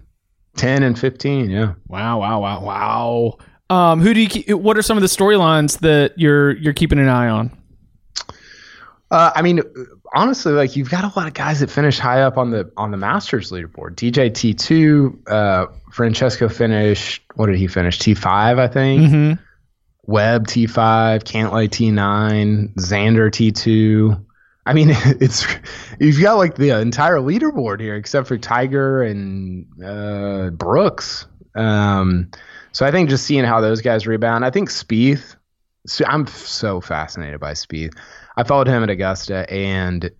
ten 0.55 0.83
and 0.83 0.97
fifteen. 0.97 1.49
Yeah. 1.49 1.73
Wow! 1.87 2.19
Wow! 2.19 2.41
Wow! 2.41 2.63
Wow! 2.63 3.37
Um, 3.69 4.01
who 4.01 4.13
do 4.13 4.21
you? 4.21 4.29
Keep, 4.29 4.49
what 4.51 4.77
are 4.77 4.81
some 4.81 4.97
of 4.97 5.01
the 5.01 5.07
storylines 5.07 5.79
that 5.79 6.13
you're 6.17 6.51
you're 6.57 6.73
keeping 6.73 6.99
an 6.99 7.07
eye 7.07 7.29
on? 7.29 7.51
Uh, 9.09 9.31
I 9.35 9.41
mean, 9.43 9.61
honestly, 10.13 10.53
like 10.53 10.75
you've 10.75 10.89
got 10.89 11.03
a 11.03 11.19
lot 11.19 11.27
of 11.27 11.33
guys 11.33 11.59
that 11.59 11.69
finish 11.69 11.99
high 11.99 12.21
up 12.21 12.37
on 12.37 12.51
the 12.51 12.71
on 12.77 12.91
the 12.91 12.97
Masters 12.97 13.51
leaderboard. 13.51 13.95
DJ 13.95 14.33
T 14.33 14.53
two, 14.53 15.19
uh, 15.27 15.67
Francesco 15.91 16.49
finished. 16.49 17.23
What 17.35 17.45
did 17.45 17.57
he 17.57 17.67
finish? 17.67 17.99
T 17.99 18.13
five, 18.15 18.57
I 18.57 18.67
think. 18.67 19.03
Mm-hmm. 19.03 19.43
Webb 20.05 20.47
T 20.47 20.67
five, 20.67 21.23
Cantlay 21.23 21.69
T 21.69 21.91
nine, 21.91 22.73
Xander 22.77 23.31
T 23.31 23.51
two. 23.51 24.15
I 24.65 24.73
mean, 24.73 24.89
it's 25.21 25.45
you've 25.99 26.21
got 26.21 26.37
like 26.37 26.55
the 26.55 26.71
entire 26.79 27.17
leaderboard 27.17 27.79
here, 27.79 27.95
except 27.95 28.27
for 28.27 28.37
Tiger 28.37 29.03
and 29.03 29.65
uh, 29.83 30.49
Brooks. 30.49 31.27
Um, 31.55 32.31
so 32.73 32.85
I 32.85 32.91
think 32.91 33.09
just 33.09 33.25
seeing 33.25 33.45
how 33.45 33.61
those 33.61 33.81
guys 33.81 34.05
rebound, 34.05 34.43
I 34.43 34.49
think 34.49 34.69
Spieth. 34.69 35.35
I'm 36.05 36.27
so 36.27 36.81
fascinated 36.81 37.39
by 37.39 37.53
Spieth. 37.53 37.93
I 38.35 38.43
followed 38.43 38.67
him 38.67 38.83
at 38.83 38.89
Augusta, 38.89 39.49
and 39.51 40.11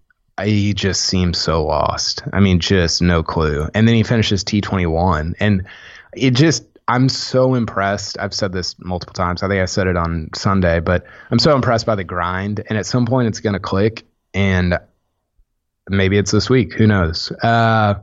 he 0.41 0.73
just 0.73 1.05
seems 1.05 1.37
so 1.37 1.65
lost. 1.65 2.23
I 2.31 2.39
mean, 2.39 2.59
just 2.59 3.01
no 3.01 3.23
clue. 3.23 3.67
And 3.73 3.87
then 3.87 3.95
he 3.95 4.03
finishes 4.03 4.43
T21, 4.43 5.35
and 5.39 5.65
it 6.15 6.31
just 6.31 6.65
I'm 6.87 7.09
so 7.09 7.55
impressed. 7.55 8.17
I've 8.19 8.33
said 8.33 8.51
this 8.51 8.75
multiple 8.79 9.13
times. 9.13 9.41
I 9.41 9.47
think 9.47 9.61
I 9.61 9.65
said 9.65 9.87
it 9.87 9.97
on 9.97 10.29
Sunday, 10.35 10.79
but 10.79 11.05
I'm 11.31 11.39
so 11.39 11.55
impressed 11.55 11.85
by 11.85 11.95
the 11.95 12.03
grind. 12.03 12.63
And 12.67 12.77
at 12.77 12.85
some 12.85 13.05
point, 13.05 13.27
it's 13.29 13.39
going 13.39 13.53
to 13.53 13.59
click, 13.59 14.05
and 14.33 14.77
maybe 15.89 16.17
it's 16.17 16.31
this 16.31 16.49
week. 16.49 16.73
Who 16.73 16.87
knows? 16.87 17.31
Uh, 17.31 17.95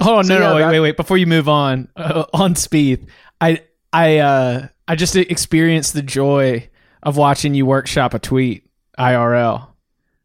Hold 0.00 0.18
on, 0.18 0.24
so 0.24 0.34
no, 0.34 0.40
yeah, 0.40 0.48
no, 0.48 0.54
wait, 0.54 0.60
that, 0.60 0.70
wait, 0.72 0.80
wait. 0.80 0.96
Before 0.96 1.16
you 1.16 1.26
move 1.26 1.48
on, 1.48 1.88
uh, 1.96 2.24
on 2.32 2.54
Spieth, 2.54 3.06
I 3.40 3.62
I 3.92 4.18
uh, 4.18 4.68
I 4.86 4.96
just 4.96 5.16
experienced 5.16 5.94
the 5.94 6.02
joy 6.02 6.68
of 7.02 7.16
watching 7.16 7.54
you 7.54 7.66
workshop 7.66 8.14
a 8.14 8.18
tweet 8.18 8.68
IRL 8.98 9.68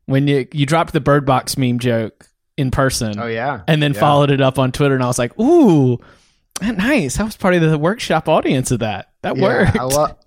when 0.06 0.28
you 0.28 0.48
you 0.52 0.66
dropped 0.66 0.94
the 0.94 1.02
bird 1.02 1.26
box 1.26 1.58
meme 1.58 1.80
joke 1.80 2.28
in 2.58 2.72
person. 2.72 3.20
Oh 3.20 3.28
yeah, 3.28 3.62
and 3.68 3.82
then 3.82 3.94
yeah. 3.94 4.00
followed 4.00 4.32
it 4.32 4.42
up 4.42 4.60
on 4.60 4.72
Twitter, 4.72 4.96
and 4.96 5.04
I 5.04 5.08
was 5.08 5.20
like, 5.20 5.38
ooh, 5.40 6.00
nice. 6.62 7.20
I 7.20 7.24
was 7.24 7.38
part 7.38 7.56
of 7.56 7.62
the 7.62 7.78
workshop 7.78 8.28
audience 8.28 8.72
of 8.72 8.80
that. 8.80 9.12
That 9.22 9.38
yeah, 9.38 9.44
worked. 9.44 9.78
I 9.78 9.84
love 9.84 10.18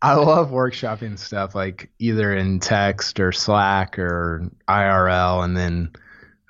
I 0.00 0.14
love 0.14 0.50
workshopping 0.50 1.18
stuff 1.18 1.54
like 1.54 1.90
either 1.98 2.34
in 2.34 2.60
text 2.60 3.18
or 3.18 3.32
Slack 3.32 3.98
or 3.98 4.50
IRL, 4.68 5.44
and 5.44 5.56
then 5.56 5.90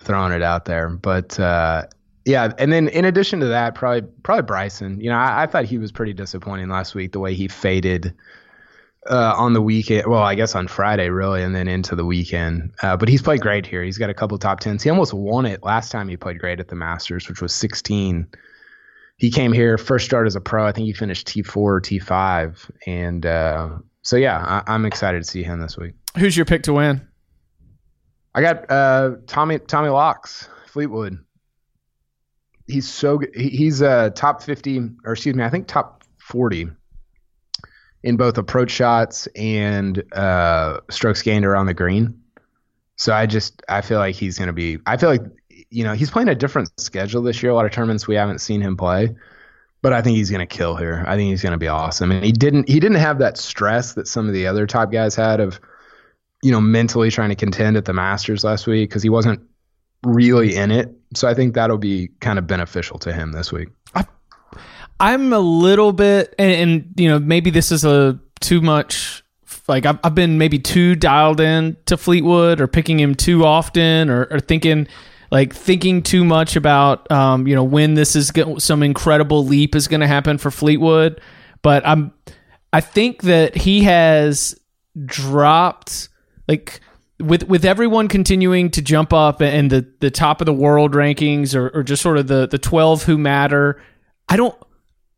throwing 0.00 0.32
it 0.32 0.42
out 0.42 0.66
there. 0.66 0.88
But 0.88 1.38
uh, 1.40 1.86
yeah, 2.28 2.52
and 2.58 2.70
then 2.70 2.88
in 2.88 3.06
addition 3.06 3.40
to 3.40 3.46
that, 3.46 3.74
probably 3.74 4.02
probably 4.22 4.42
Bryson. 4.42 5.00
You 5.00 5.08
know, 5.08 5.16
I, 5.16 5.44
I 5.44 5.46
thought 5.46 5.64
he 5.64 5.78
was 5.78 5.90
pretty 5.90 6.12
disappointing 6.12 6.68
last 6.68 6.94
week 6.94 7.12
the 7.12 7.20
way 7.20 7.32
he 7.32 7.48
faded 7.48 8.14
uh, 9.08 9.32
on 9.34 9.54
the 9.54 9.62
weekend. 9.62 10.06
Well, 10.06 10.22
I 10.22 10.34
guess 10.34 10.54
on 10.54 10.68
Friday, 10.68 11.08
really, 11.08 11.42
and 11.42 11.54
then 11.54 11.68
into 11.68 11.96
the 11.96 12.04
weekend. 12.04 12.72
Uh, 12.82 12.98
but 12.98 13.08
he's 13.08 13.22
played 13.22 13.40
great 13.40 13.66
here. 13.66 13.82
He's 13.82 13.96
got 13.96 14.10
a 14.10 14.14
couple 14.14 14.36
top 14.36 14.60
tens. 14.60 14.82
He 14.82 14.90
almost 14.90 15.14
won 15.14 15.46
it 15.46 15.62
last 15.62 15.90
time 15.90 16.06
he 16.06 16.18
played 16.18 16.38
great 16.38 16.60
at 16.60 16.68
the 16.68 16.76
Masters, 16.76 17.30
which 17.30 17.40
was 17.40 17.54
16. 17.54 18.26
He 19.16 19.30
came 19.30 19.50
here 19.50 19.78
first 19.78 20.04
start 20.04 20.26
as 20.26 20.36
a 20.36 20.40
pro. 20.40 20.66
I 20.66 20.72
think 20.72 20.84
he 20.84 20.92
finished 20.92 21.26
T4 21.28 21.56
or 21.56 21.80
T5, 21.80 22.70
and 22.86 23.24
uh, 23.24 23.70
so 24.02 24.16
yeah, 24.16 24.62
I, 24.66 24.74
am 24.74 24.84
excited 24.84 25.22
to 25.22 25.28
see 25.28 25.42
him 25.42 25.60
this 25.60 25.78
week. 25.78 25.94
Who's 26.18 26.36
your 26.36 26.44
pick 26.44 26.64
to 26.64 26.74
win? 26.74 27.00
I 28.34 28.42
got 28.42 28.70
uh, 28.70 29.12
Tommy 29.26 29.60
Tommy 29.60 29.88
Locks 29.88 30.46
Fleetwood. 30.66 31.18
He's 32.68 32.88
so. 32.88 33.20
He's 33.34 33.82
uh, 33.82 34.10
top 34.10 34.42
50, 34.42 34.90
or 35.04 35.12
excuse 35.12 35.34
me, 35.34 35.42
I 35.42 35.50
think 35.50 35.66
top 35.66 36.04
40 36.18 36.68
in 38.02 38.16
both 38.16 38.38
approach 38.38 38.70
shots 38.70 39.26
and 39.34 40.02
uh, 40.12 40.80
strokes 40.90 41.22
gained 41.22 41.44
around 41.44 41.66
the 41.66 41.74
green. 41.74 42.22
So 42.96 43.12
I 43.12 43.26
just 43.26 43.62
I 43.68 43.80
feel 43.80 43.98
like 43.98 44.14
he's 44.14 44.38
going 44.38 44.48
to 44.48 44.52
be. 44.52 44.78
I 44.86 44.96
feel 44.96 45.08
like 45.08 45.22
you 45.70 45.84
know 45.84 45.94
he's 45.94 46.10
playing 46.10 46.28
a 46.28 46.34
different 46.34 46.68
schedule 46.80 47.22
this 47.22 47.42
year. 47.42 47.52
A 47.52 47.54
lot 47.54 47.64
of 47.64 47.72
tournaments 47.72 48.06
we 48.06 48.16
haven't 48.16 48.40
seen 48.40 48.60
him 48.60 48.76
play, 48.76 49.14
but 49.82 49.92
I 49.92 50.02
think 50.02 50.16
he's 50.16 50.30
going 50.30 50.46
to 50.46 50.46
kill 50.46 50.76
here. 50.76 51.04
I 51.06 51.16
think 51.16 51.30
he's 51.30 51.42
going 51.42 51.52
to 51.52 51.58
be 51.58 51.68
awesome. 51.68 52.10
And 52.10 52.24
he 52.24 52.32
didn't 52.32 52.68
he 52.68 52.80
didn't 52.80 52.98
have 52.98 53.18
that 53.18 53.38
stress 53.38 53.94
that 53.94 54.08
some 54.08 54.26
of 54.26 54.32
the 54.32 54.46
other 54.46 54.66
top 54.66 54.90
guys 54.90 55.14
had 55.14 55.40
of 55.40 55.60
you 56.42 56.50
know 56.50 56.60
mentally 56.60 57.10
trying 57.10 57.30
to 57.30 57.36
contend 57.36 57.76
at 57.76 57.84
the 57.84 57.92
Masters 57.92 58.42
last 58.42 58.66
week 58.66 58.90
because 58.90 59.02
he 59.02 59.08
wasn't 59.08 59.40
really 60.02 60.56
in 60.56 60.70
it. 60.70 60.97
So 61.14 61.28
I 61.28 61.34
think 61.34 61.54
that'll 61.54 61.78
be 61.78 62.08
kind 62.20 62.38
of 62.38 62.46
beneficial 62.46 62.98
to 63.00 63.12
him 63.12 63.32
this 63.32 63.52
week. 63.52 63.68
I, 63.94 64.04
I'm 65.00 65.32
a 65.32 65.38
little 65.38 65.92
bit, 65.92 66.34
and, 66.38 66.52
and 66.52 66.94
you 66.96 67.08
know 67.08 67.18
maybe 67.18 67.50
this 67.50 67.72
is 67.72 67.84
a 67.84 68.18
too 68.40 68.60
much 68.60 69.22
like 69.68 69.86
I've, 69.86 69.98
I've 70.02 70.14
been 70.14 70.38
maybe 70.38 70.58
too 70.58 70.96
dialed 70.96 71.40
in 71.40 71.76
to 71.86 71.96
Fleetwood 71.96 72.60
or 72.60 72.66
picking 72.66 72.98
him 72.98 73.14
too 73.14 73.44
often 73.44 74.10
or, 74.10 74.24
or 74.30 74.40
thinking 74.40 74.88
like 75.30 75.54
thinking 75.54 76.02
too 76.02 76.24
much 76.24 76.56
about 76.56 77.10
um, 77.12 77.46
you 77.46 77.54
know 77.54 77.64
when 77.64 77.94
this 77.94 78.16
is 78.16 78.30
go- 78.30 78.58
some 78.58 78.82
incredible 78.82 79.44
leap 79.44 79.74
is 79.74 79.86
going 79.86 80.00
to 80.00 80.06
happen 80.06 80.38
for 80.38 80.50
Fleetwood 80.50 81.20
but 81.62 81.86
I'm 81.86 82.12
I 82.72 82.80
think 82.80 83.22
that 83.22 83.56
he 83.56 83.84
has 83.84 84.58
dropped 85.04 86.08
like 86.48 86.80
with 87.20 87.48
with 87.48 87.64
everyone 87.64 88.08
continuing 88.08 88.70
to 88.70 88.82
jump 88.82 89.12
up 89.12 89.40
and 89.40 89.70
the 89.70 89.86
the 90.00 90.10
top 90.10 90.40
of 90.40 90.46
the 90.46 90.52
world 90.52 90.92
rankings 90.92 91.54
or, 91.54 91.68
or 91.70 91.82
just 91.82 92.02
sort 92.02 92.18
of 92.18 92.28
the 92.28 92.46
the 92.46 92.58
12 92.58 93.02
who 93.04 93.18
matter 93.18 93.80
I 94.28 94.36
don't 94.36 94.54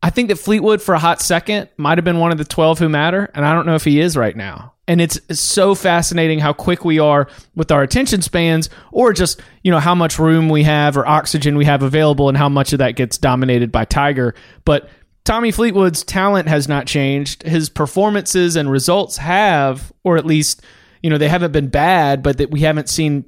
I 0.02 0.10
think 0.10 0.28
that 0.28 0.36
Fleetwood 0.36 0.80
for 0.80 0.94
a 0.94 0.98
hot 0.98 1.20
second 1.20 1.68
might 1.76 1.98
have 1.98 2.04
been 2.04 2.18
one 2.18 2.32
of 2.32 2.38
the 2.38 2.44
12 2.44 2.78
who 2.78 2.88
matter, 2.88 3.30
and 3.34 3.44
I 3.44 3.52
don't 3.52 3.66
know 3.66 3.74
if 3.74 3.84
he 3.84 4.00
is 4.00 4.16
right 4.16 4.34
now. 4.34 4.72
And 4.88 5.00
it's 5.00 5.20
so 5.38 5.74
fascinating 5.74 6.38
how 6.38 6.52
quick 6.52 6.84
we 6.84 6.98
are 6.98 7.28
with 7.54 7.70
our 7.70 7.82
attention 7.82 8.22
spans, 8.22 8.70
or 8.92 9.12
just, 9.12 9.42
you 9.62 9.70
know, 9.70 9.78
how 9.78 9.94
much 9.94 10.18
room 10.18 10.48
we 10.48 10.62
have 10.62 10.96
or 10.96 11.06
oxygen 11.06 11.56
we 11.56 11.66
have 11.66 11.82
available, 11.82 12.28
and 12.28 12.38
how 12.38 12.48
much 12.48 12.72
of 12.72 12.78
that 12.78 12.96
gets 12.96 13.18
dominated 13.18 13.70
by 13.70 13.84
Tiger. 13.84 14.34
But 14.64 14.88
Tommy 15.24 15.50
Fleetwood's 15.50 16.02
talent 16.02 16.48
has 16.48 16.66
not 16.66 16.86
changed. 16.86 17.42
His 17.42 17.68
performances 17.68 18.56
and 18.56 18.70
results 18.70 19.18
have, 19.18 19.92
or 20.02 20.16
at 20.16 20.24
least, 20.24 20.62
you 21.02 21.10
know, 21.10 21.18
they 21.18 21.28
haven't 21.28 21.52
been 21.52 21.68
bad, 21.68 22.22
but 22.22 22.38
that 22.38 22.50
we 22.50 22.60
haven't 22.60 22.88
seen 22.88 23.24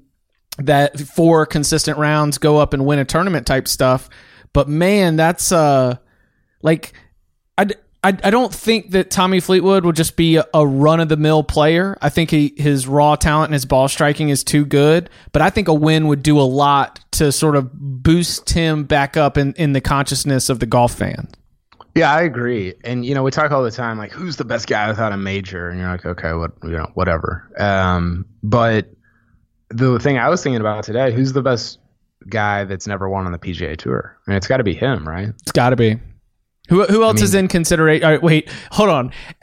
that 0.59 0.99
four 1.01 1.47
consistent 1.47 1.99
rounds 1.99 2.39
go 2.39 2.59
up 2.59 2.75
and 2.75 2.85
win 2.85 2.99
a 2.99 3.05
tournament 3.05 3.47
type 3.47 3.67
stuff. 3.67 4.09
But 4.53 4.69
man, 4.69 5.17
that's, 5.17 5.51
uh, 5.51 5.97
like, 6.63 6.93
I, 7.57 7.69
I, 8.05 8.09
I 8.25 8.31
don't 8.31 8.53
think 8.53 8.91
that 8.91 9.11
Tommy 9.11 9.41
Fleetwood 9.41 9.85
will 9.85 9.93
just 9.93 10.17
be 10.17 10.37
a, 10.37 10.45
a 10.53 10.67
run 10.67 11.01
of 11.01 11.09
the 11.09 11.17
mill 11.17 11.43
player. 11.43 11.97
I 12.03 12.09
think 12.09 12.31
he, 12.31 12.53
his 12.57 12.87
raw 12.87 13.17
talent 13.17 13.49
and 13.49 13.55
his 13.55 13.65
ball 13.65 13.89
striking 13.89 14.29
is 14.29 14.45
too 14.45 14.67
good. 14.67 15.09
But 15.31 15.41
I 15.41 15.51
think 15.51 15.69
a 15.69 15.75
win 15.75 16.09
would 16.09 16.23
do 16.23 16.39
a 16.39 16.43
lot 16.43 17.01
to 17.13 17.33
sort 17.33 17.57
of 17.57 17.71
boost 17.73 18.51
him 18.51 18.85
back 18.85 19.17
up 19.17 19.39
in, 19.39 19.55
in 19.55 19.73
the 19.73 19.81
consciousness 19.81 20.49
of 20.49 20.59
the 20.59 20.67
golf 20.67 20.95
fan. 20.95 21.29
Yeah, 21.95 22.13
I 22.13 22.23
agree. 22.23 22.75
And 22.85 23.05
you 23.05 23.15
know, 23.15 23.23
we 23.23 23.31
talk 23.31 23.51
all 23.51 23.63
the 23.63 23.71
time 23.71 23.99
like 23.99 24.13
who's 24.13 24.37
the 24.37 24.45
best 24.45 24.67
guy 24.67 24.89
without 24.89 25.13
a 25.13 25.17
major, 25.17 25.69
and 25.69 25.79
you're 25.79 25.91
like, 25.91 26.07
okay, 26.07 26.33
what 26.33 26.53
you 26.63 26.71
know, 26.71 26.91
whatever. 26.95 27.51
Um, 27.59 28.27
but 28.43 28.91
the 29.69 29.99
thing 29.99 30.19
I 30.19 30.29
was 30.29 30.43
thinking 30.43 30.61
about 30.61 30.85
today, 30.85 31.13
who's 31.13 31.33
the 31.33 31.43
best 31.43 31.79
guy 32.29 32.65
that's 32.65 32.87
never 32.87 33.09
won 33.09 33.27
on 33.27 33.33
the 33.33 33.39
PGA 33.39 33.77
Tour? 33.77 34.17
I 34.27 34.31
mean, 34.31 34.37
it's 34.37 34.47
got 34.47 34.59
to 34.59 34.65
be 34.65 34.75
him, 34.75 35.07
right? 35.07 35.29
It's 35.29 35.53
got 35.53 35.71
to 35.71 35.77
be. 35.77 35.99
Who, 36.69 36.85
who 36.85 37.03
else 37.03 37.15
I 37.15 37.17
mean, 37.17 37.25
is 37.25 37.35
in 37.35 37.49
consideration? 37.49 38.05
All 38.05 38.13
right, 38.13 38.23
wait, 38.23 38.49
hold 38.71 38.89
on. 38.89 39.13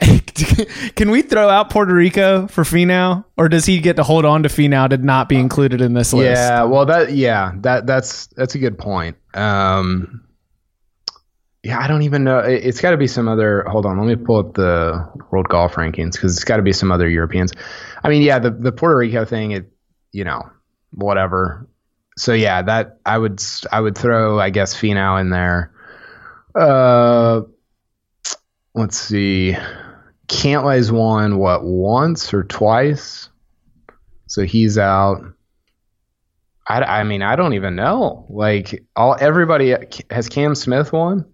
Can 0.96 1.10
we 1.10 1.22
throw 1.22 1.48
out 1.48 1.70
Puerto 1.70 1.94
Rico 1.94 2.46
for 2.46 2.64
Finau, 2.64 3.24
or 3.36 3.48
does 3.48 3.66
he 3.66 3.78
get 3.78 3.96
to 3.96 4.02
hold 4.02 4.24
on 4.24 4.42
to 4.42 4.48
Finau 4.48 4.88
to 4.88 4.96
not 4.96 5.28
be 5.28 5.36
included 5.36 5.80
in 5.80 5.92
this 5.92 6.12
list? 6.12 6.40
Yeah, 6.40 6.64
well, 6.64 6.86
that 6.86 7.12
yeah, 7.12 7.52
that 7.58 7.86
that's 7.86 8.28
that's 8.28 8.54
a 8.54 8.58
good 8.58 8.78
point. 8.78 9.16
Um, 9.34 10.24
yeah, 11.62 11.78
I 11.78 11.88
don't 11.88 12.02
even 12.02 12.24
know. 12.24 12.38
It, 12.38 12.64
has 12.64 12.80
got 12.80 12.92
to 12.92 12.96
be 12.96 13.06
some 13.06 13.28
other. 13.28 13.64
Hold 13.64 13.84
on, 13.84 13.98
let 13.98 14.06
me 14.06 14.16
pull 14.16 14.38
up 14.38 14.54
the 14.54 15.06
world 15.30 15.48
golf 15.48 15.74
rankings 15.74 16.12
because 16.12 16.36
it's 16.36 16.44
got 16.44 16.56
to 16.56 16.62
be 16.62 16.72
some 16.72 16.90
other 16.90 17.08
Europeans. 17.08 17.52
I 18.02 18.08
mean, 18.08 18.22
yeah, 18.22 18.38
the 18.38 18.50
the 18.50 18.72
Puerto 18.72 18.96
Rico 18.96 19.24
thing, 19.24 19.50
it 19.50 19.70
you 20.12 20.24
know, 20.24 20.48
whatever. 20.92 21.68
So 22.16 22.32
yeah, 22.32 22.62
that 22.62 22.98
I 23.04 23.18
would 23.18 23.42
I 23.70 23.80
would 23.80 23.96
throw 23.96 24.40
I 24.40 24.50
guess 24.50 24.74
Finau 24.74 25.20
in 25.20 25.30
there. 25.30 25.72
Uh, 26.54 27.42
let's 28.74 28.98
see. 28.98 29.54
Cantlay's 30.28 30.90
won 30.90 31.38
what 31.38 31.62
once 31.62 32.32
or 32.32 32.44
twice, 32.44 33.28
so 34.28 34.44
he's 34.44 34.78
out. 34.78 35.24
I, 36.66 36.82
I 36.82 37.04
mean 37.04 37.20
I 37.20 37.36
don't 37.36 37.52
even 37.52 37.76
know. 37.76 38.24
Like 38.30 38.82
all 38.96 39.14
everybody 39.20 39.74
has 40.10 40.30
Cam 40.30 40.54
Smith 40.54 40.92
won. 40.92 41.26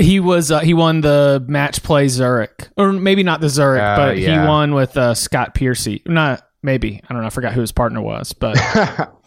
He 0.00 0.20
was 0.20 0.50
uh, 0.50 0.60
he 0.60 0.74
won 0.74 1.00
the 1.00 1.44
match 1.46 1.82
play 1.82 2.08
Zurich, 2.08 2.68
or 2.76 2.92
maybe 2.92 3.22
not 3.22 3.40
the 3.40 3.48
Zurich, 3.48 3.82
uh, 3.82 3.96
but 3.96 4.18
yeah. 4.18 4.42
he 4.42 4.48
won 4.48 4.74
with 4.74 4.96
uh, 4.96 5.14
Scott 5.14 5.54
Piercy. 5.54 6.02
Not 6.06 6.46
maybe 6.62 7.00
I 7.08 7.12
don't 7.12 7.22
know. 7.22 7.26
I 7.26 7.30
forgot 7.30 7.52
who 7.52 7.60
his 7.60 7.72
partner 7.72 8.00
was, 8.00 8.32
but 8.32 8.56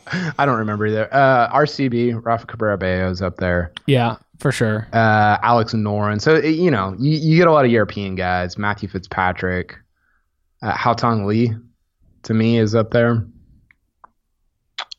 I 0.07 0.45
don't 0.45 0.57
remember 0.57 0.87
either. 0.87 1.13
Uh, 1.13 1.53
RCB 1.53 2.23
Rafa 2.23 2.45
Cabrera 2.45 2.77
Bello's 2.77 3.21
up 3.21 3.37
there. 3.37 3.71
Yeah, 3.85 4.17
for 4.39 4.51
sure. 4.51 4.87
Uh, 4.93 5.37
Alex 5.41 5.73
Noren. 5.73 6.19
So 6.21 6.37
you 6.37 6.71
know, 6.71 6.95
you, 6.99 7.17
you, 7.17 7.37
get 7.37 7.47
a 7.47 7.51
lot 7.51 7.65
of 7.65 7.71
European 7.71 8.15
guys. 8.15 8.57
Matthew 8.57 8.89
Fitzpatrick, 8.89 9.77
uh, 10.61 10.73
Haotong 10.73 11.25
Li, 11.25 11.53
to 12.23 12.33
me 12.33 12.57
is 12.57 12.75
up 12.75 12.91
there. 12.91 13.25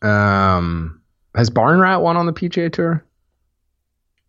Um, 0.03 1.01
has 1.35 1.51
Barnrat 1.51 2.03
won 2.03 2.17
on 2.17 2.27
the 2.27 2.33
PGA 2.33 2.73
Tour? 2.73 3.05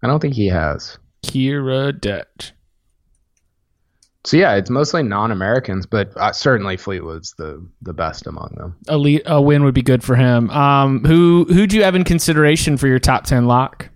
I 0.01 0.07
don't 0.07 0.19
think 0.19 0.33
he 0.33 0.47
has. 0.47 0.97
Kiradech. 1.25 2.51
So 4.25 4.37
yeah, 4.37 4.55
it's 4.55 4.71
mostly 4.71 5.03
non-Americans, 5.03 5.85
but 5.85 6.11
uh, 6.17 6.31
certainly 6.31 6.77
Fleetwood's 6.77 7.35
the 7.37 7.63
the 7.83 7.93
best 7.93 8.25
among 8.25 8.55
them. 8.57 8.75
A, 8.87 8.97
le- 8.97 9.19
a 9.25 9.39
win 9.41 9.63
would 9.63 9.75
be 9.75 9.83
good 9.83 10.03
for 10.03 10.15
him. 10.15 10.49
Um, 10.49 11.03
who 11.03 11.45
who 11.47 11.67
do 11.67 11.77
you 11.77 11.83
have 11.83 11.95
in 11.95 12.03
consideration 12.03 12.77
for 12.77 12.87
your 12.87 12.97
top 12.99 13.25
ten 13.25 13.45
lock? 13.45 13.89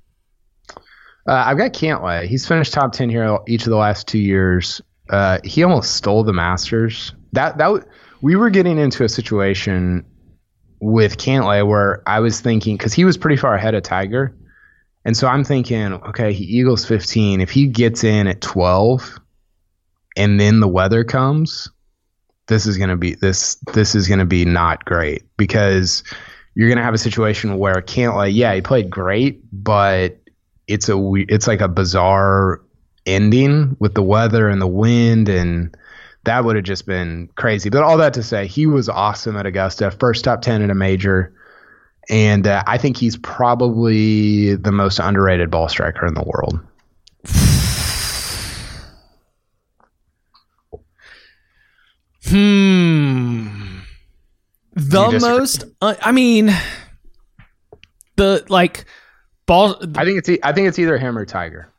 Uh, 1.27 1.43
I've 1.45 1.57
got 1.57 1.73
Cantlay. 1.73 2.27
He's 2.27 2.47
finished 2.47 2.73
top 2.73 2.91
ten 2.93 3.09
here 3.09 3.39
each 3.47 3.63
of 3.63 3.71
the 3.71 3.75
last 3.77 4.07
two 4.07 4.19
years. 4.19 4.81
Uh, 5.09 5.39
he 5.43 5.63
almost 5.63 5.95
stole 5.95 6.23
the 6.23 6.33
Masters. 6.33 7.13
That 7.33 7.57
that 7.57 7.65
w- 7.65 7.83
we 8.21 8.35
were 8.35 8.51
getting 8.51 8.77
into 8.77 9.03
a 9.03 9.09
situation 9.09 10.05
with 10.79 11.17
Cantlay 11.17 11.67
where 11.67 12.03
I 12.05 12.19
was 12.19 12.39
thinking 12.39 12.77
because 12.77 12.93
he 12.93 13.03
was 13.03 13.17
pretty 13.17 13.35
far 13.35 13.55
ahead 13.55 13.73
of 13.73 13.81
Tiger, 13.81 14.35
and 15.05 15.15
so 15.15 15.27
I'm 15.27 15.43
thinking, 15.43 15.93
okay, 15.93 16.33
he 16.33 16.43
eagles 16.43 16.85
15. 16.85 17.41
If 17.41 17.49
he 17.49 17.67
gets 17.67 18.03
in 18.03 18.27
at 18.27 18.41
12, 18.41 19.19
and 20.17 20.39
then 20.39 20.59
the 20.59 20.67
weather 20.67 21.03
comes, 21.03 21.69
this 22.47 22.65
is 22.65 22.77
gonna 22.77 22.97
be 22.97 23.15
this 23.15 23.55
this 23.73 23.95
is 23.95 24.07
gonna 24.07 24.25
be 24.25 24.43
not 24.43 24.83
great 24.83 25.23
because 25.37 26.03
you're 26.55 26.67
gonna 26.67 26.83
have 26.83 26.95
a 26.95 26.99
situation 26.99 27.57
where 27.57 27.75
Cantlay 27.75 28.33
yeah, 28.33 28.53
he 28.53 28.61
played 28.61 28.89
great, 28.89 29.41
but 29.53 30.17
it's 30.67 30.89
a 30.89 30.97
it's 31.29 31.47
like 31.47 31.61
a 31.61 31.67
bizarre 31.67 32.61
ending 33.05 33.77
with 33.79 33.93
the 33.93 34.03
weather 34.03 34.49
and 34.49 34.61
the 34.61 34.67
wind 34.67 35.29
and 35.29 35.75
that 36.25 36.43
would 36.43 36.55
have 36.57 36.65
just 36.65 36.85
been 36.85 37.29
crazy. 37.35 37.69
But 37.69 37.83
all 37.83 37.97
that 37.97 38.13
to 38.15 38.23
say, 38.23 38.45
he 38.45 38.65
was 38.65 38.89
awesome 38.89 39.37
at 39.37 39.45
Augusta, 39.45 39.89
first 39.89 40.25
top 40.25 40.41
10 40.41 40.61
in 40.61 40.69
a 40.69 40.75
major. 40.75 41.33
And 42.09 42.47
uh, 42.47 42.63
I 42.65 42.77
think 42.79 42.97
he's 42.97 43.17
probably 43.17 44.55
the 44.55 44.71
most 44.71 44.97
underrated 44.99 45.51
ball 45.51 45.69
striker 45.69 46.07
in 46.07 46.15
the 46.15 46.23
world. 46.23 46.59
Hmm. 52.25 53.47
The 54.73 55.19
most. 55.21 55.63
Uh, 55.81 55.95
I 56.01 56.11
mean, 56.11 56.51
the 58.15 58.45
like 58.49 58.85
ball 59.45 59.75
I 59.95 60.05
think 60.05 60.19
it's 60.19 60.29
e- 60.29 60.39
I 60.43 60.53
think 60.53 60.67
it's 60.67 60.79
either 60.79 60.97
him 60.97 61.17
or 61.17 61.25
Tiger. 61.25 61.71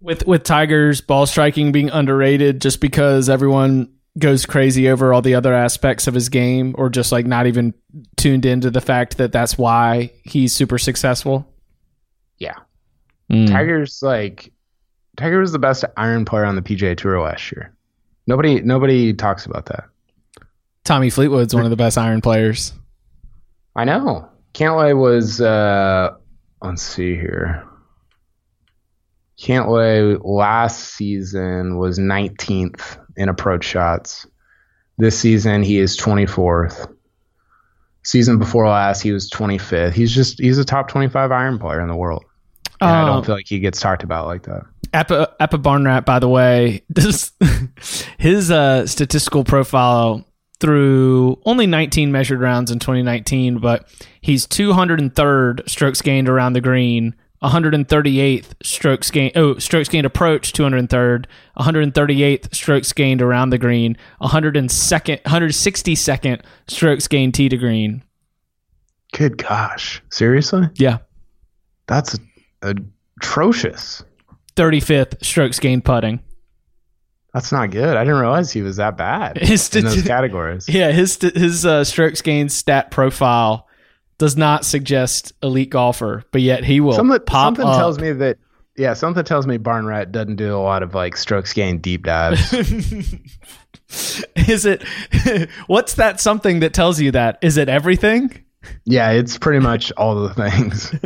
with 0.00 0.26
with 0.26 0.44
Tigers 0.44 1.00
ball 1.00 1.26
striking 1.26 1.72
being 1.72 1.90
underrated 1.90 2.60
just 2.60 2.80
because 2.80 3.28
everyone 3.28 3.88
goes 4.18 4.44
crazy 4.44 4.88
over 4.88 5.12
all 5.12 5.22
the 5.22 5.34
other 5.34 5.54
aspects 5.54 6.06
of 6.06 6.14
his 6.14 6.28
game 6.28 6.74
or 6.76 6.90
just 6.90 7.12
like 7.12 7.26
not 7.26 7.46
even 7.46 7.72
tuned 8.16 8.44
into 8.44 8.70
the 8.70 8.80
fact 8.80 9.16
that 9.16 9.32
that's 9.32 9.56
why 9.56 10.10
he's 10.24 10.52
super 10.52 10.78
successful. 10.78 11.46
Yeah. 12.38 12.56
Mm. 13.30 13.48
Tiger's 13.48 14.02
like 14.02 14.52
Tiger 15.16 15.40
was 15.40 15.52
the 15.52 15.58
best 15.58 15.84
iron 15.96 16.24
player 16.24 16.44
on 16.44 16.56
the 16.56 16.62
PGA 16.62 16.96
Tour 16.96 17.20
last 17.20 17.52
year. 17.52 17.74
Nobody 18.26 18.60
nobody 18.60 19.14
talks 19.14 19.46
about 19.46 19.66
that. 19.66 19.84
Tommy 20.84 21.10
Fleetwood's 21.10 21.54
one 21.54 21.64
of 21.64 21.70
the 21.70 21.76
best 21.76 21.96
iron 21.96 22.20
players. 22.20 22.72
I 23.74 23.84
know. 23.84 24.28
Cantlay 24.52 24.96
was 24.96 25.40
uh 25.40 26.10
let's 26.60 26.82
see 26.82 27.14
here. 27.14 27.66
Cantlay 29.40 30.20
last 30.22 30.94
season 30.94 31.78
was 31.78 31.98
19th 31.98 32.98
in 33.16 33.28
approach 33.28 33.64
shots. 33.64 34.26
This 34.98 35.18
season 35.18 35.62
he 35.62 35.78
is 35.78 35.96
24th. 35.96 36.92
Season 38.04 38.38
before 38.38 38.66
last 38.68 39.00
he 39.00 39.12
was 39.12 39.30
25th. 39.30 39.92
He's 39.92 40.14
just 40.14 40.40
he's 40.40 40.58
a 40.58 40.64
top 40.64 40.88
25 40.88 41.30
iron 41.30 41.58
player 41.58 41.80
in 41.80 41.88
the 41.88 41.96
world. 41.96 42.24
And 42.80 42.90
I 42.90 43.00
Um, 43.02 43.06
don't 43.06 43.26
feel 43.26 43.36
like 43.36 43.46
he 43.46 43.60
gets 43.60 43.80
talked 43.80 44.02
about 44.02 44.26
like 44.26 44.42
that. 44.44 44.62
Appa, 44.92 45.34
Aphibarnrat, 45.40 46.04
by 46.04 46.18
the 46.18 46.28
way, 46.28 46.82
this, 46.90 47.32
his 48.18 48.50
uh, 48.50 48.86
statistical 48.86 49.44
profile 49.44 50.24
through 50.60 51.38
only 51.44 51.66
19 51.66 52.12
measured 52.12 52.40
rounds 52.40 52.70
in 52.70 52.78
2019, 52.78 53.58
but 53.58 53.88
he's 54.20 54.46
203rd 54.46 55.68
strokes 55.68 56.02
gained 56.02 56.28
around 56.28 56.52
the 56.52 56.60
green, 56.60 57.14
138th 57.42 58.52
strokes 58.62 59.10
gained. 59.10 59.32
Oh, 59.36 59.58
strokes 59.58 59.88
gained 59.88 60.06
approach 60.06 60.52
203rd, 60.52 61.26
138th 61.58 62.54
strokes 62.54 62.92
gained 62.92 63.20
around 63.20 63.50
the 63.50 63.58
green, 63.58 63.96
102nd, 64.20 65.22
162nd 65.22 66.40
strokes 66.68 67.08
gained 67.08 67.34
tee 67.34 67.48
to 67.48 67.56
green. 67.56 68.02
Good 69.12 69.36
gosh. 69.38 70.02
Seriously? 70.10 70.68
Yeah, 70.76 70.98
That's 71.86 72.18
atrocious. 72.62 74.04
35th 74.56 75.24
strokes 75.24 75.58
gained 75.58 75.84
putting. 75.84 76.20
That's 77.34 77.50
not 77.50 77.70
good. 77.70 77.96
I 77.96 78.04
didn't 78.04 78.20
realize 78.20 78.52
he 78.52 78.60
was 78.60 78.76
that 78.76 78.98
bad 78.98 79.38
His 79.38 79.74
in 79.74 79.84
those 79.84 80.02
categories. 80.02 80.68
Yeah, 80.68 80.92
his 80.92 81.16
his 81.34 81.64
uh, 81.64 81.82
strokes 81.84 82.20
gained 82.20 82.52
stat 82.52 82.90
profile 82.90 83.66
does 84.18 84.36
not 84.36 84.64
suggest 84.64 85.32
elite 85.42 85.70
golfer, 85.70 86.24
but 86.30 86.40
yet 86.42 86.64
he 86.64 86.80
will 86.80 86.92
Something, 86.92 87.20
pop 87.26 87.46
something 87.56 87.66
up. 87.66 87.76
tells 87.78 87.98
me 87.98 88.12
that 88.12 88.38
yeah, 88.76 88.94
something 88.94 89.24
tells 89.24 89.46
me 89.46 89.58
Barnrat 89.58 90.12
doesn't 90.12 90.36
do 90.36 90.54
a 90.56 90.58
lot 90.58 90.82
of 90.82 90.94
like 90.94 91.16
strokes 91.16 91.52
gained 91.52 91.82
deep 91.82 92.04
dives. 92.04 92.52
Is 94.36 94.64
it? 94.64 94.82
what's 95.66 95.94
that 95.94 96.20
something 96.20 96.60
that 96.60 96.72
tells 96.72 96.98
you 97.00 97.10
that? 97.12 97.38
Is 97.42 97.56
it 97.58 97.68
everything? 97.68 98.44
yeah, 98.84 99.10
it's 99.10 99.36
pretty 99.38 99.58
much 99.58 99.92
all 99.92 100.14
the 100.26 100.34
things. 100.34 100.94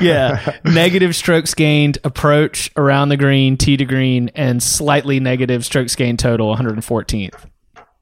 Yeah, 0.00 0.56
negative 0.64 1.16
strokes 1.16 1.52
gained 1.52 1.98
approach 2.04 2.70
around 2.76 3.08
the 3.08 3.16
green, 3.16 3.56
tee 3.56 3.76
to 3.76 3.84
green, 3.84 4.30
and 4.36 4.62
slightly 4.62 5.18
negative 5.18 5.64
strokes 5.64 5.96
gained 5.96 6.20
total, 6.20 6.54
114th. 6.54 7.34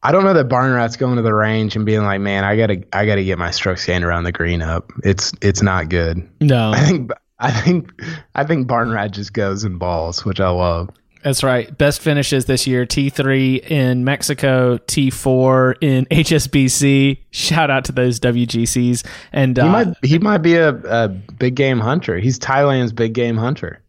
I 0.07 0.13
don't 0.13 0.23
know 0.23 0.35
that 0.35 0.49
Barnrat's 0.49 0.97
going 0.97 1.17
to 1.17 1.23
the 1.23 1.35
range 1.35 1.75
and 1.75 1.85
being 1.85 2.05
like, 2.05 2.21
man, 2.21 2.45
I 2.45 2.57
gotta 2.57 2.81
I 2.93 3.07
gotta 3.07 3.25
get 3.25 3.39
my 3.39 3.51
strokes 3.51 3.85
gained 3.85 4.05
around 4.05 4.23
the 4.23 4.31
green 4.31 4.63
up. 4.63 4.93
It's 5.03 5.33
it's 5.43 5.63
not 5.63 5.89
good. 5.89 6.29
No, 6.41 6.71
I 6.71 6.79
think 6.79 7.11
I 7.41 7.51
think 7.51 7.91
I 8.33 8.45
think 8.45 8.69
Barnrat 8.69 9.11
just 9.11 9.33
goes 9.33 9.65
and 9.65 9.81
balls, 9.81 10.25
which 10.25 10.39
I 10.39 10.49
love. 10.49 10.91
That's 11.25 11.43
right. 11.43 11.77
Best 11.77 12.03
finishes 12.03 12.45
this 12.45 12.69
year 12.69 12.87
T3 12.87 13.69
in 13.69 14.05
Mexico, 14.05 14.77
T4 14.79 15.75
in 15.81 16.05
HSBC. 16.13 17.19
Shout 17.33 17.69
out 17.69 17.87
to 17.87 17.93
those 17.93 18.21
WGCs. 18.21 19.05
And 19.33 19.57
He 19.57 19.61
uh, 19.61 19.67
might 19.67 19.89
he 20.05 20.19
might 20.21 20.39
be 20.39 20.55
a, 20.55 20.69
a 20.69 21.09
big 21.09 21.57
game 21.57 21.81
hunter. 21.81 22.17
He's 22.17 22.39
Thailand's 22.39 22.93
big 22.93 23.13
game 23.13 23.37
hunter. 23.37 23.83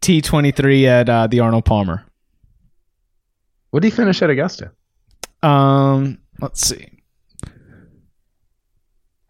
T23 0.00 0.84
at 0.86 1.10
uh, 1.10 1.26
the 1.26 1.40
Arnold 1.40 1.66
Palmer. 1.66 2.06
What 3.68 3.82
did 3.82 3.92
he 3.92 3.94
finish 3.94 4.22
at 4.22 4.30
Augusta? 4.30 4.72
Um, 5.42 6.18
let's 6.40 6.66
see. 6.66 6.88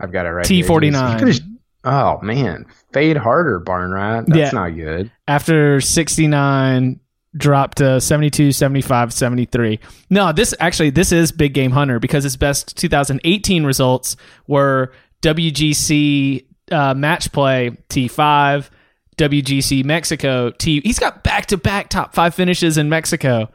I've 0.01 0.13
got 0.13 0.27
it 0.27 0.31
right. 0.31 0.47
T49. 0.47 0.83
He 0.83 0.91
was- 0.91 1.13
he 1.13 1.19
finished- 1.19 1.43
oh 1.85 2.19
man, 2.23 2.67
fade 2.93 3.17
harder, 3.17 3.61
Barnrat. 3.61 4.27
That's 4.27 4.53
Yeah. 4.53 4.59
not 4.61 4.77
good. 4.77 5.11
After 5.27 5.81
69, 5.81 7.01
dropped 7.37 7.79
to 7.79 8.01
72, 8.01 8.53
75, 8.53 9.13
73. 9.13 9.79
No, 10.09 10.33
this 10.33 10.55
actually, 10.61 10.91
this 10.91 11.13
is 11.13 11.31
Big 11.33 11.53
Game 11.53 11.73
Hunter 11.73 11.99
because 11.99 12.25
his 12.25 12.37
best 12.37 12.77
2018 12.77 13.65
results 13.65 14.17
were 14.47 14.93
WGC 15.23 16.45
uh, 16.71 16.95
match 16.95 17.33
play 17.33 17.71
T5, 17.89 18.69
WGC 19.17 19.83
Mexico 19.85 20.51
T. 20.51 20.81
He's 20.85 20.99
got 20.99 21.23
back 21.25 21.47
to 21.47 21.57
back 21.57 21.89
top 21.89 22.15
five 22.15 22.35
finishes 22.35 22.77
in 22.79 22.89
Mexico, 22.89 23.51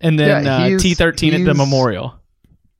and 0.00 0.18
then 0.18 0.44
Yeah, 0.44 0.52
uh, 0.52 0.68
T13 0.70 1.40
at 1.40 1.44
the 1.44 1.54
Memorial. 1.54 2.14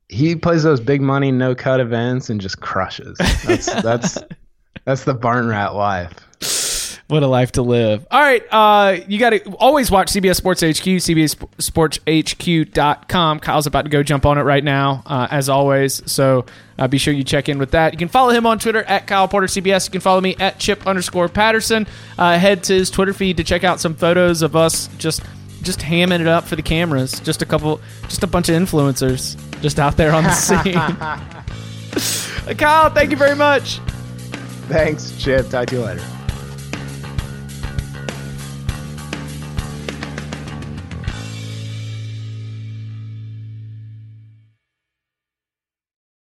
He 0.09 0.37
plays 0.37 0.63
those 0.63 0.81
big 0.81 1.01
money 1.01 1.33
no 1.33 1.55
cut 1.55 1.81
events 1.81 2.31
and 2.31 2.41
just 2.41 2.61
crushes. 2.61 3.17
That's 3.19 3.67
that's 3.83 4.19
that's 4.85 5.05
the 5.05 5.15
Barnrat 5.15 5.75
life. 5.75 6.13
What 7.09 7.23
a 7.23 7.29
life 7.29 7.53
to 7.53 7.63
live. 7.63 8.05
All 8.11 8.21
right. 8.21 8.43
Uh, 8.51 8.97
you 9.07 9.21
got 9.21 9.31
to 9.31 9.45
always 9.55 9.93
watch 9.93 10.09
CBS 10.09 10.35
Sports 10.37 10.61
HQ, 10.63 10.83
CBSSportsHQ.com. 10.83 13.41
Kyle's 13.41 13.67
about 13.69 13.83
to 13.83 13.89
go 13.89 14.03
jump 14.03 14.27
on 14.27 14.39
it 14.39 14.43
right 14.43 14.65
now, 14.65 15.05
uh, 15.07 15.29
as 15.31 15.49
always. 15.49 16.03
So 16.11 16.47
uh, 16.79 16.89
be 16.89 16.99
sure 16.99 17.15
you 17.15 17.23
check 17.23 17.49
in 17.49 17.59
with 17.61 17.71
that. 17.71 17.93
You 17.93 17.99
can 17.99 18.09
follow 18.09 18.31
him 18.31 18.45
on 18.45 18.59
Twitter 18.59 18.83
at 18.85 19.07
Kyle 19.07 19.29
Porter 19.29 19.47
CBS. 19.47 19.87
You 19.87 19.93
can 19.93 20.01
follow 20.01 20.21
me 20.21 20.35
at 20.41 20.59
Chip 20.59 20.85
underscore 20.85 21.29
Patterson. 21.29 21.87
Uh, 22.19 22.37
head 22.39 22.65
to 22.65 22.75
his 22.75 22.91
Twitter 22.91 23.13
feed 23.13 23.37
to 23.37 23.45
check 23.45 23.63
out 23.63 23.79
some 23.79 23.95
photos 23.95 24.43
of 24.43 24.57
us 24.57 24.89
just 24.99 25.23
just 25.67 25.81
hamming 25.81 26.21
it 26.21 26.27
up 26.27 26.45
for 26.45 26.57
the 26.57 26.63
cameras. 26.63 27.21
Just 27.21 27.43
a 27.43 27.47
couple, 27.47 27.81
just 28.05 28.23
a 28.23 28.27
bunch 28.27 28.49
of 28.49 28.55
influencers 28.55 29.37
just 29.61 29.79
out 29.79 29.97
there 29.97 30.13
on 30.13 30.25
the 30.25 30.33
scene. 30.33 30.73
Kyle, 32.57 32.91
thank 32.91 33.11
you 33.11 33.17
very 33.17 33.37
much. 33.37 33.79
Thanks, 34.69 35.13
Chip. 35.19 35.49
Talk 35.51 35.69
to 35.69 35.77
you 35.77 35.83
later. 35.83 36.16